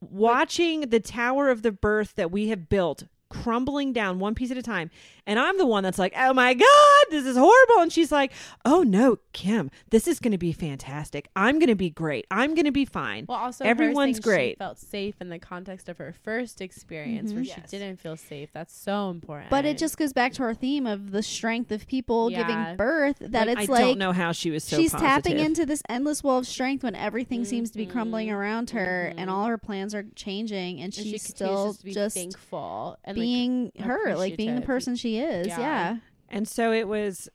[0.00, 4.56] watching the tower of the birth that we have built crumbling down one piece at
[4.58, 4.90] a time.
[5.26, 8.32] And I'm the one that's like, "Oh my god, this is horrible." And she's like,
[8.64, 11.28] "Oh no, Kim, this is going to be fantastic.
[11.36, 12.26] I'm going to be great.
[12.30, 14.52] I'm going to be fine." Well, also Everyone's great.
[14.52, 17.34] She felt safe in the context of her first experience, Mhm.
[17.34, 17.60] where Yes.
[17.70, 18.48] she didn't feel safe.
[18.54, 19.50] That's so important.
[19.50, 22.46] But it just goes back to our theme of the strength of people Yeah.
[22.46, 23.18] giving birth.
[23.20, 25.82] That Like, it's I like don't know how she was so she's tapping into this
[25.90, 28.34] endless well of strength when everything seems to be crumbling Mhm.
[28.34, 29.32] around her and Mhm.
[29.34, 33.17] all her plans are changing, and And she's she still continues to just thankful and
[33.17, 35.46] like, being her, like being the person she is.
[35.48, 35.58] Yeah.
[35.60, 35.96] Yeah.
[36.28, 37.28] And so it was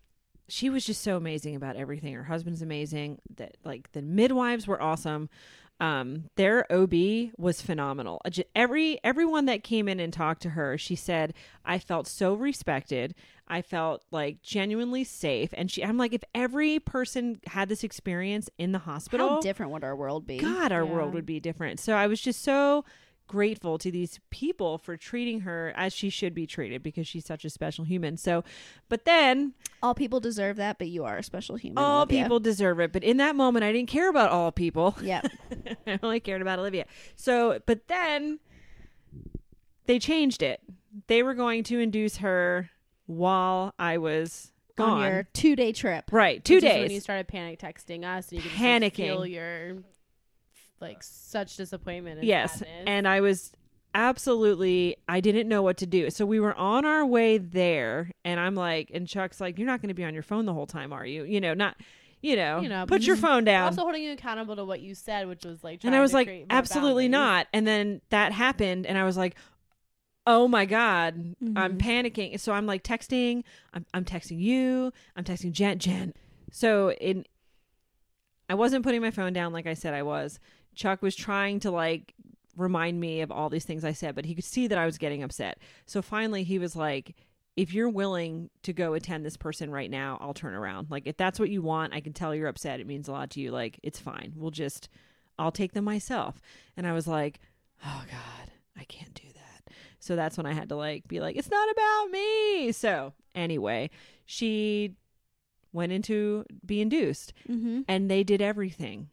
[0.49, 2.13] she was just so amazing about everything.
[2.13, 3.19] Her husband's amazing.
[3.37, 5.29] That like the midwives were awesome.
[5.79, 6.93] Um, their OB
[7.37, 8.21] was phenomenal.
[8.55, 11.33] Every everyone that came in and talked to her, she said,
[11.65, 13.15] "I felt so respected.
[13.47, 18.49] I felt like genuinely safe." And she, I'm like, if every person had this experience
[18.57, 20.37] in the hospital, How different would our world be?
[20.37, 20.91] God, our Yeah.
[20.93, 21.79] world would be different.
[21.79, 22.85] So I was just so
[23.33, 27.43] grateful to these people for treating her as she should be treated because she's such
[27.43, 28.15] a special human.
[28.15, 28.43] So,
[28.89, 31.83] but then All people deserve that, but you are a special human.
[31.83, 32.23] all Olivia.
[32.23, 32.91] people deserve it.
[32.93, 34.95] But in that moment, I didn't care about all people.
[35.01, 35.25] Yep.
[35.87, 36.85] I only cared about Olivia.
[37.15, 38.37] So, but then
[39.85, 40.61] they changed it.
[41.07, 42.69] They were going to induce her
[43.07, 45.01] while I was gone.
[45.01, 46.05] On your two day trip.
[46.11, 46.81] right, two Which is days.
[46.83, 48.95] when you started panic texting us and you could just, like, Panicking.
[48.95, 49.77] feel your
[50.79, 52.83] like such disappointment and yes sadness.
[52.87, 53.51] and i was
[53.95, 56.09] absolutely i didn't know what to do.
[56.09, 59.81] So we were on our way there and i'm like and chuck's like you're not
[59.81, 61.23] going to be on your phone the whole time are you?
[61.23, 61.77] You know not
[62.21, 63.65] you know, You know, put your phone down.
[63.65, 66.45] also holding you accountable to what you said, which was like, and i was like
[66.49, 67.47] absolutely not.
[67.53, 69.35] And then that happened and i was like
[70.25, 71.77] oh my god i'm Mhm.
[71.79, 72.39] panicking.
[72.39, 73.43] So i'm like texting
[73.73, 76.13] I'm, I'm texting you i'm texting jen jen.
[76.51, 77.25] So in
[78.49, 80.39] i wasn't putting my phone down like i said i was
[80.75, 82.13] chuck was trying to like
[82.55, 84.97] remind me of all these things i said but he could see that i was
[84.97, 85.57] getting upset.
[85.85, 87.15] So finally he was like
[87.55, 90.87] if you're willing to go attend this person right now i'll turn around.
[90.89, 92.79] Like if that's what you want i can tell you're upset.
[92.79, 93.51] It means a lot to you.
[93.51, 94.33] Like it's fine.
[94.35, 94.89] We'll just
[95.39, 96.39] i'll take them myself.
[96.77, 97.39] And i was like
[97.85, 99.73] oh god i can't do that.
[99.99, 102.71] So that's when i had to like be like it's not about me.
[102.71, 103.89] So anyway
[104.25, 104.93] she
[105.71, 107.81] went into be induced Mm-hmm.
[107.87, 109.09] and they did everything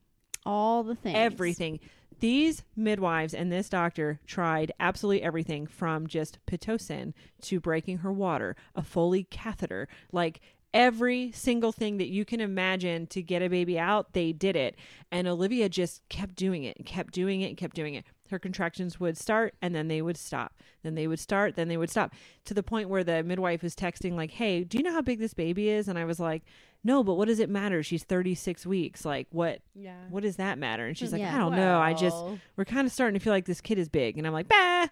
[0.47, 1.17] All the things.
[1.17, 1.81] everything.
[2.21, 8.57] These midwives and this doctor tried absolutely everything from just pitocin to breaking her water
[8.75, 9.89] a foley catheter.
[10.13, 10.41] Like
[10.75, 14.77] every single thing that you can imagine to get a baby out they did it.
[15.11, 18.39] And olivia just kept doing it and kept doing it and kept doing it her
[18.39, 20.55] contractions would start and then they would stop.
[20.83, 22.13] Then they would start then they would stop.
[22.47, 25.19] To the point where the midwife was texting like hey do you know how big
[25.19, 25.89] this baby is?
[25.89, 26.43] And i was like
[26.83, 27.83] no but what does it matter?
[27.83, 29.05] She's 36 weeks.
[29.05, 29.97] Like what Yeah.
[30.09, 30.87] what does that matter?
[30.87, 31.35] And she's like Yeah.
[31.37, 31.79] i don't know.
[31.79, 32.17] I just
[32.57, 34.17] we're kind of starting to feel like this kid is big.
[34.19, 34.87] And i'm like bah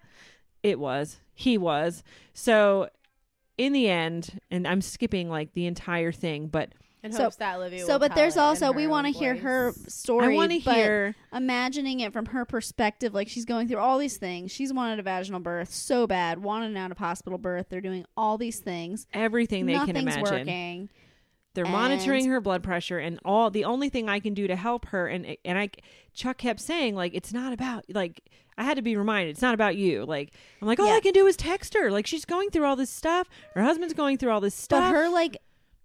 [0.63, 1.19] it was.
[1.35, 2.03] He was.
[2.35, 2.89] So
[3.57, 6.69] in the end and i'm skipping like the entire thing but
[7.03, 7.81] in So- hopes that Olivia.
[7.87, 10.35] So, will but there's also we want to hear her story.
[10.35, 14.17] i want to hear imagining it from her perspective, like she's going through all these
[14.17, 14.51] things.
[14.51, 17.67] She's wanted a vaginal birth so bad, wanted an out of hospital birth.
[17.69, 19.07] They're doing all these things.
[19.15, 20.89] everything they Nothing's can imagine working.
[21.55, 24.55] they're And- monitoring her blood pressure and all the only thing i can do to
[24.55, 25.71] help her and and i
[26.15, 28.21] chuck kept saying like it's not about like
[28.57, 30.95] i had to be reminded it's not about you like i'm like all Yeah.
[30.95, 33.95] i can do is text her like she's going through all this stuff her husband's
[33.95, 35.37] going through all this stuff But her like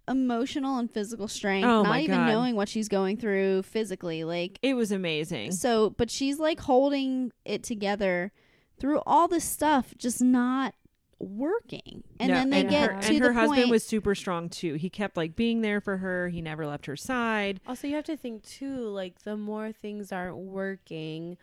[0.08, 2.26] emotional and physical strength, Oh not even God.
[2.26, 5.90] knowing what she's going through physically, like it was amazing so.
[5.90, 8.32] But she's like holding it together
[8.78, 10.74] through all this stuff, just not
[11.18, 12.02] working.
[12.20, 13.70] And No, then they and get her, to and the her husband point.
[13.70, 14.74] was super strong too.
[14.74, 16.28] He kept like being there for her.
[16.28, 17.60] He never left her side.
[17.66, 21.36] Also, you have to think too, like the more things aren't working,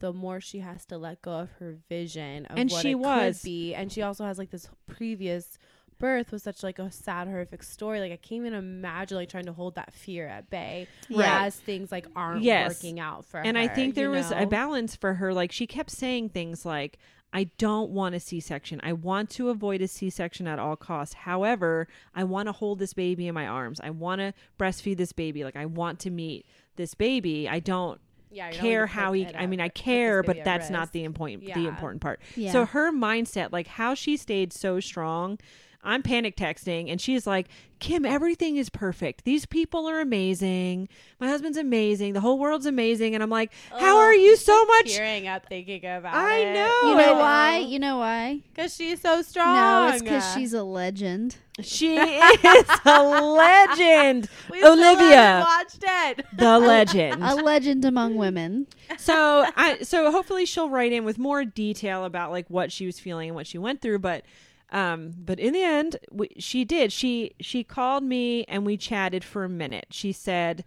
[0.00, 2.98] the more she has to let go of her vision of And what she it
[2.98, 3.38] was.
[3.40, 3.74] could be.
[3.74, 5.58] And she also has like this previous
[5.98, 8.00] birth was such like a sad, horrific story.
[8.00, 11.44] Like I can't even imagine like trying to hold that fear at bay Yeah.
[11.44, 12.68] as things like aren't Yes.
[12.68, 13.44] working out for her.
[13.44, 13.62] and her.
[13.62, 15.32] I think there you was a balance for her.
[15.34, 16.98] Like she kept saying things like,
[17.30, 18.80] I don't want a C section.
[18.82, 21.14] I want to avoid a C section at all costs.
[21.14, 23.80] However, I want to hold this baby in my arms.
[23.82, 25.44] I want to breastfeed this baby.
[25.44, 26.46] Like I want to meet
[26.76, 27.46] this baby.
[27.46, 31.04] I don't yeah, care how he I mean I care but at that's not the
[31.04, 32.20] important the important part.
[32.36, 32.52] Yeah.
[32.52, 35.38] So her mindset like how she stayed so strong
[35.82, 37.46] I'm panic texting and she's like,
[37.78, 39.24] Kim, everything is perfect.
[39.24, 40.88] These people are amazing.
[41.20, 42.14] My husband's amazing.
[42.14, 43.14] The whole world's amazing.
[43.14, 44.92] And I'm like, how Ugh, are you so much?
[44.96, 46.54] tearing up thinking about I it.
[46.54, 46.60] know.
[46.82, 47.58] you Oh, know why?
[47.58, 48.40] You know why?
[48.52, 49.54] Because she's so strong.
[49.54, 51.36] No, it's because she's a legend.
[51.62, 54.28] She is a legend.
[54.50, 55.44] We Olivia.
[55.46, 56.26] watched it.
[56.36, 57.22] The legend.
[57.22, 58.66] A legend among women.
[58.96, 62.98] so I so hopefully she'll write in with more detail about like what she was
[62.98, 64.24] feeling and what she went through but
[64.70, 66.92] um but in the end we, she did.
[66.92, 69.86] She she called me and we chatted for a minute.
[69.90, 70.64] She said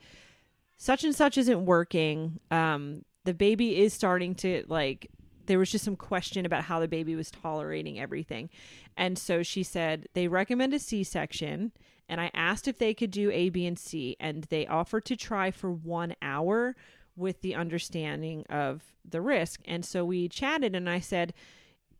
[0.78, 2.39] such and such isn't working.
[2.49, 5.10] Um the baby is starting to like
[5.45, 8.49] there was just some question about how the baby was tolerating everything.
[8.95, 11.72] And so she said they recommend a c-section
[12.08, 15.16] and i asked if they could do a b and c and they offered to
[15.16, 16.76] try for one hour
[17.16, 19.62] with the understanding of the risk.
[19.66, 21.34] And so we chatted, and I said,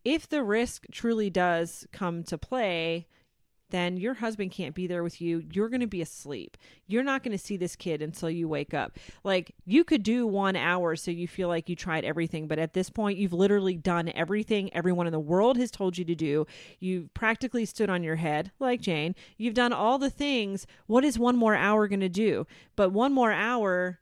[0.04, 3.08] if the risk truly does come to play,
[3.72, 5.44] then your husband can't be there with you.
[5.52, 6.58] You're going to be asleep.
[6.88, 8.98] You're not going to see this kid until you wake up.
[9.24, 12.74] Like you could do one hour so you feel like you tried everything, but at
[12.74, 16.46] this point, you've literally done everything everyone in the world has told you to do.
[16.80, 19.16] You've practically stood on your head, like Jane.
[19.38, 20.68] You've done all the things.
[20.86, 22.46] What is one more hour going to do?
[22.76, 24.00] But one more hour,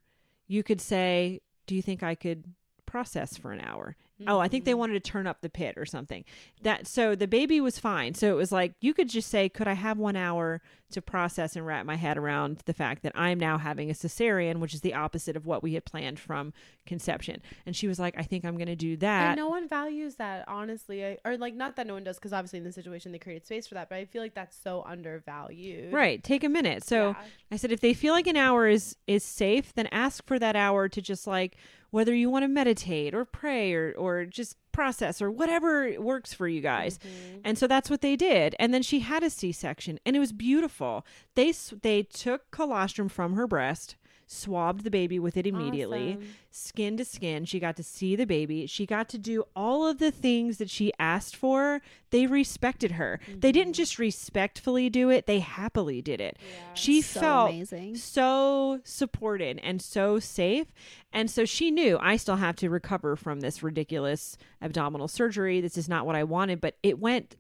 [0.48, 2.46] you could say, Do you think I could
[2.86, 3.96] process for an hour?
[4.28, 4.80] Oh, I think they mm-hmm.
[4.80, 6.26] wanted to turn up the pit or something.
[6.62, 8.14] That so the baby was fine.
[8.14, 10.62] So it was like you could just say, "Could I have 1 hour
[10.92, 14.58] to process and wrap my head around the fact that I'm now having a cesarean,
[14.58, 16.52] which is the opposite of what we had planned from
[16.86, 19.68] conception." And she was like, "I think I'm going to do that." And no one
[19.68, 21.06] values that, honestly.
[21.06, 23.46] I, or, like, not that no one does, because obviously in the situation they created
[23.46, 25.94] space for that, but I feel like that's so undervalued.
[25.94, 26.84] Right, take a minute.
[26.84, 27.26] So Yeah.
[27.52, 30.56] I said if they feel like an hour is is safe, then ask for that
[30.56, 31.56] hour to just like
[31.92, 36.48] whether you want to meditate or pray or or just process or whatever works for
[36.48, 36.98] you guys.
[37.00, 37.40] Mm-hmm.
[37.44, 38.56] And so that's what they did.
[38.60, 41.06] And then she had a C-section and it was beautiful.
[41.36, 43.96] They they took colostrum from her breast,
[44.32, 46.36] swabbed the baby with it immediately Awesome.
[46.52, 47.46] skin to skin.
[47.46, 48.68] She got to see the baby.
[48.68, 51.82] She got to do all of the things that she asked for.
[52.12, 53.20] They respected her.
[53.28, 53.78] They didn't mm-hmm.
[53.82, 56.38] just respectfully do it, they happily did it.
[56.76, 57.96] She So felt amazing.
[57.96, 60.68] so supported and so safe.
[61.12, 65.60] And so she knew I still have to recover from this ridiculous abdominal surgery.
[65.60, 67.36] This is not what I wanted, but it went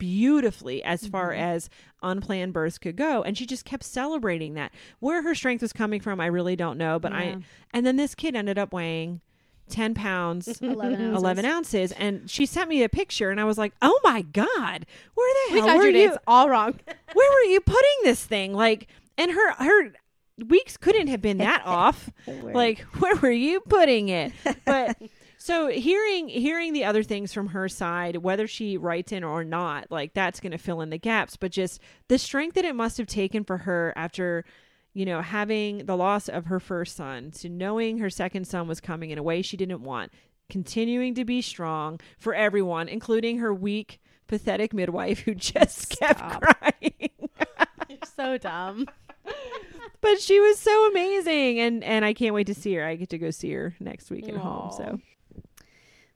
[0.00, 1.40] beautifully as far Mm-hmm.
[1.42, 1.70] as
[2.02, 6.00] unplanned births could go and she just kept celebrating that where her strength was coming
[6.00, 7.18] from i really don't know but Yeah.
[7.18, 7.36] i
[7.72, 9.20] and then this kid ended up weighing
[9.68, 11.16] 10 pounds 11 ounces.
[11.22, 14.86] 11 ounces and she sent me a picture and i was like oh my god
[15.14, 16.80] where the We hell got were your you all wrong.
[17.12, 18.88] where were you putting this thing like
[19.18, 19.92] and her her
[20.48, 24.32] weeks couldn't have been that off like where were you putting it
[24.64, 24.96] but
[25.42, 29.90] so hearing hearing the other things from her side whether she writes in or not
[29.90, 32.98] like that's going to fill in the gaps but just the strength that it must
[32.98, 34.44] have taken for her after
[34.92, 38.80] you know having the loss of her first son to knowing her second son was
[38.80, 40.12] coming in a way she didn't want
[40.50, 46.42] continuing to be strong for everyone including her weak pathetic midwife who just kept Stop.
[46.42, 47.10] crying
[47.88, 48.86] You're so dumb.
[50.00, 52.84] but she was so amazing and and I can't wait to see her.
[52.84, 54.72] I get to go see her next week at home.
[54.76, 55.00] So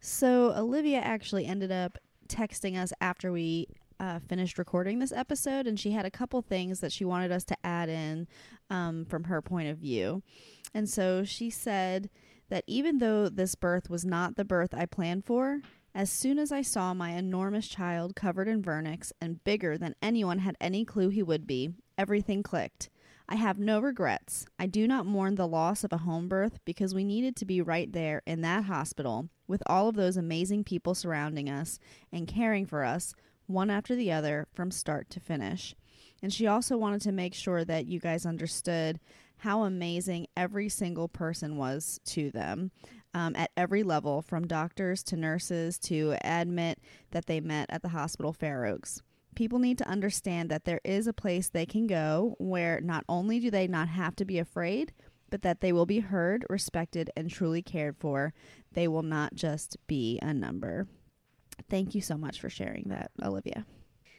[0.07, 1.96] So Olivia actually ended up
[2.28, 6.80] texting us after we uh, finished recording this episode, and she had a couple things
[6.80, 8.28] that she wanted us to add in
[8.68, 10.22] um, from her point of view.
[10.74, 12.11] And so she said
[12.50, 15.62] that even though this birth was not the birth I planned for,
[15.94, 20.40] as soon as I saw my enormous child covered in vernix and bigger than anyone
[20.40, 22.90] had any clue he would be, everything clicked.
[23.29, 24.47] I have no regrets.
[24.59, 27.62] I do not mourn the loss of a home birth because we needed to be
[27.62, 31.79] right there in that hospital with all of those amazing people surrounding us
[32.12, 33.14] and caring for us,
[33.47, 35.75] one after the other, from start to finish.
[36.22, 39.01] And she also wanted to make sure that you guys understood
[39.39, 42.72] how amazing every single person was to them
[43.14, 46.79] um, at every level, from doctors to nurses to admit
[47.12, 49.03] that they met at the hospital Fair Oaks
[49.35, 53.41] people need to understand that there is a place they can go where not only
[53.41, 54.93] do they not have to be afraid,
[55.30, 58.32] but that they will be heard, respected, and truly cared for.
[58.72, 60.87] They will not just be a number.
[61.68, 63.66] Thank you so much for sharing that, Olivia.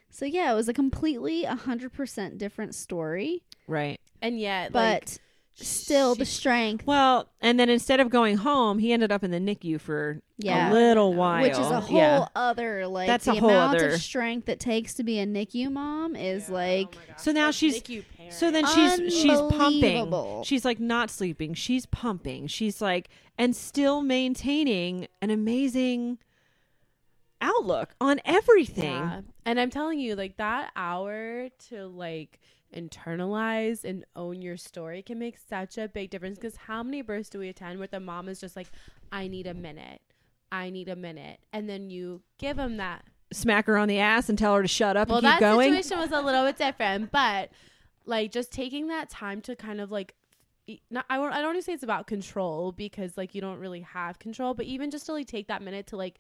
[0.09, 3.99] So, yeah, it was a completely 100% different story, right.
[4.22, 5.20] And yet, but like,
[5.56, 9.39] still the strength, Well, and then instead of going home, he ended up in the
[9.39, 12.28] NICU for yeah, a little while, which is a whole Yeah.
[12.36, 15.26] other, like, That's the a whole amount other- of strength it takes to be a
[15.26, 18.03] NICU mom is like, oh So now Like, she's- NICU.
[18.32, 20.43] So then she's she's pumping.
[20.43, 21.53] She's like not sleeping.
[21.53, 22.47] She's pumping.
[22.47, 26.18] She's like and still maintaining an amazing
[27.41, 28.84] outlook on everything.
[28.93, 29.22] Yeah.
[29.45, 32.39] And I'm telling you, like that hour to like
[32.74, 36.38] internalize and own your story can make such a big difference.
[36.38, 38.68] Because how many births do we attend where the mom is just like,
[39.11, 40.01] I need a minute.
[40.51, 41.39] I need a minute.
[41.53, 43.05] And then you give them that.
[43.34, 45.39] Smack her on the ass and tell her to shut up Well, and keep that
[45.39, 45.74] going.
[45.74, 47.49] situation was a little bit different, but
[48.05, 50.16] like just taking that time to kind of like,
[50.89, 53.82] not, I, I don't want to say it's about control because like you don't really
[53.82, 56.20] have control, but even just to like take that minute to like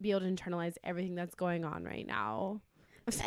[0.00, 2.60] be able to internalize everything that's going on right now.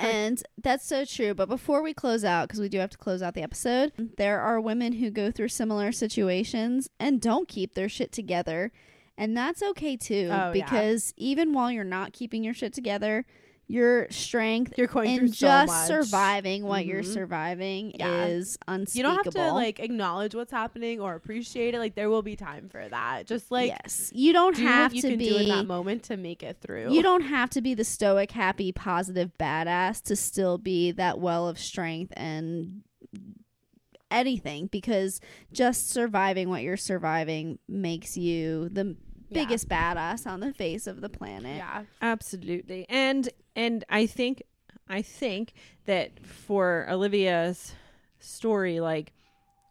[0.01, 1.33] And that's so true.
[1.33, 4.13] But before we close out, because we do have to close out the episode, mm-hmm.
[4.17, 8.71] there are women who go through similar situations and don't keep their shit together.
[9.17, 10.51] And that's okay too, Oh, yeah.
[10.51, 13.25] because even while you're not keeping your shit together,
[13.71, 15.87] your strength You're going so just much.
[15.87, 17.13] surviving what you're Mhm.
[17.13, 18.25] surviving Yeah.
[18.25, 18.57] is
[18.93, 21.79] You don't have to like acknowledge what's happening or appreciate it.
[21.79, 23.27] Like there will be time for that.
[23.27, 25.29] Just like yes, you don't do have you to can be.
[25.29, 26.91] do in that moment to make it through.
[26.93, 31.47] You don't have to be the stoic, happy, positive badass to still be that well
[31.47, 32.81] of strength and
[34.09, 35.21] anything because
[35.53, 38.95] just surviving what you're surviving makes you the
[39.31, 39.43] Yeah.
[39.45, 41.57] biggest badass on the face of the planet.
[41.57, 41.83] Yeah.
[42.01, 42.85] Absolutely.
[42.89, 44.43] And and I think
[44.89, 45.53] I think
[45.85, 47.73] that for Olivia's
[48.19, 49.13] story like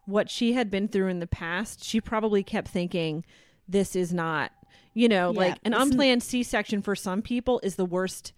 [0.06, 3.24] what she had been through in the past, she probably kept thinking
[3.68, 4.50] this is not,
[4.94, 8.32] you know, Yeah, like an unplanned C-section for some people is the worst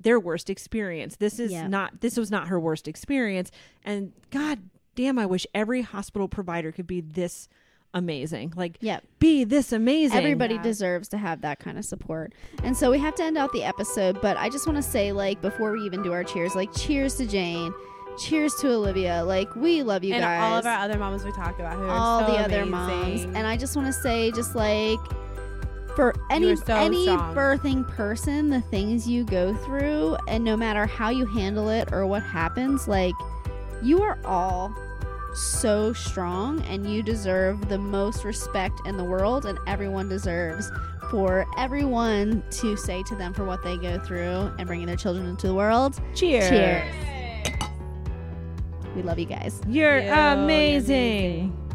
[0.00, 1.16] their worst experience.
[1.16, 1.66] This is Yeah.
[1.68, 3.50] not this was not her worst experience
[3.82, 4.58] and god
[4.94, 7.48] damn I wish every hospital provider could be this
[7.96, 8.52] amazing.
[8.56, 9.02] Like Yep.
[9.18, 10.16] be this amazing.
[10.18, 10.62] Everybody Yeah.
[10.62, 12.32] deserves to have that kind of support.
[12.62, 15.10] And so we have to end out the episode, but I just want to say,
[15.12, 17.72] like, before we even do our cheers, like, cheers to Jane.
[18.18, 19.22] Cheers to Olivia.
[19.24, 20.40] Like, we love you and guys.
[20.42, 23.24] all of our other moms we talked about who are all so the other moms.
[23.24, 24.98] And I just want to say, just like,
[25.94, 27.34] for any so any strong.
[27.34, 32.06] birthing person, the things you go through, and no matter how you handle it or
[32.06, 33.14] what happens, like,
[33.82, 34.74] you are all
[35.36, 40.70] so strong and you deserve the most respect in the world and everyone deserves
[41.10, 45.26] for everyone to say to them for what they go through and bringing their children
[45.26, 46.48] into the world Cheers.
[46.48, 47.56] cheers
[48.94, 51.65] we love you guys You're You, you're amazing.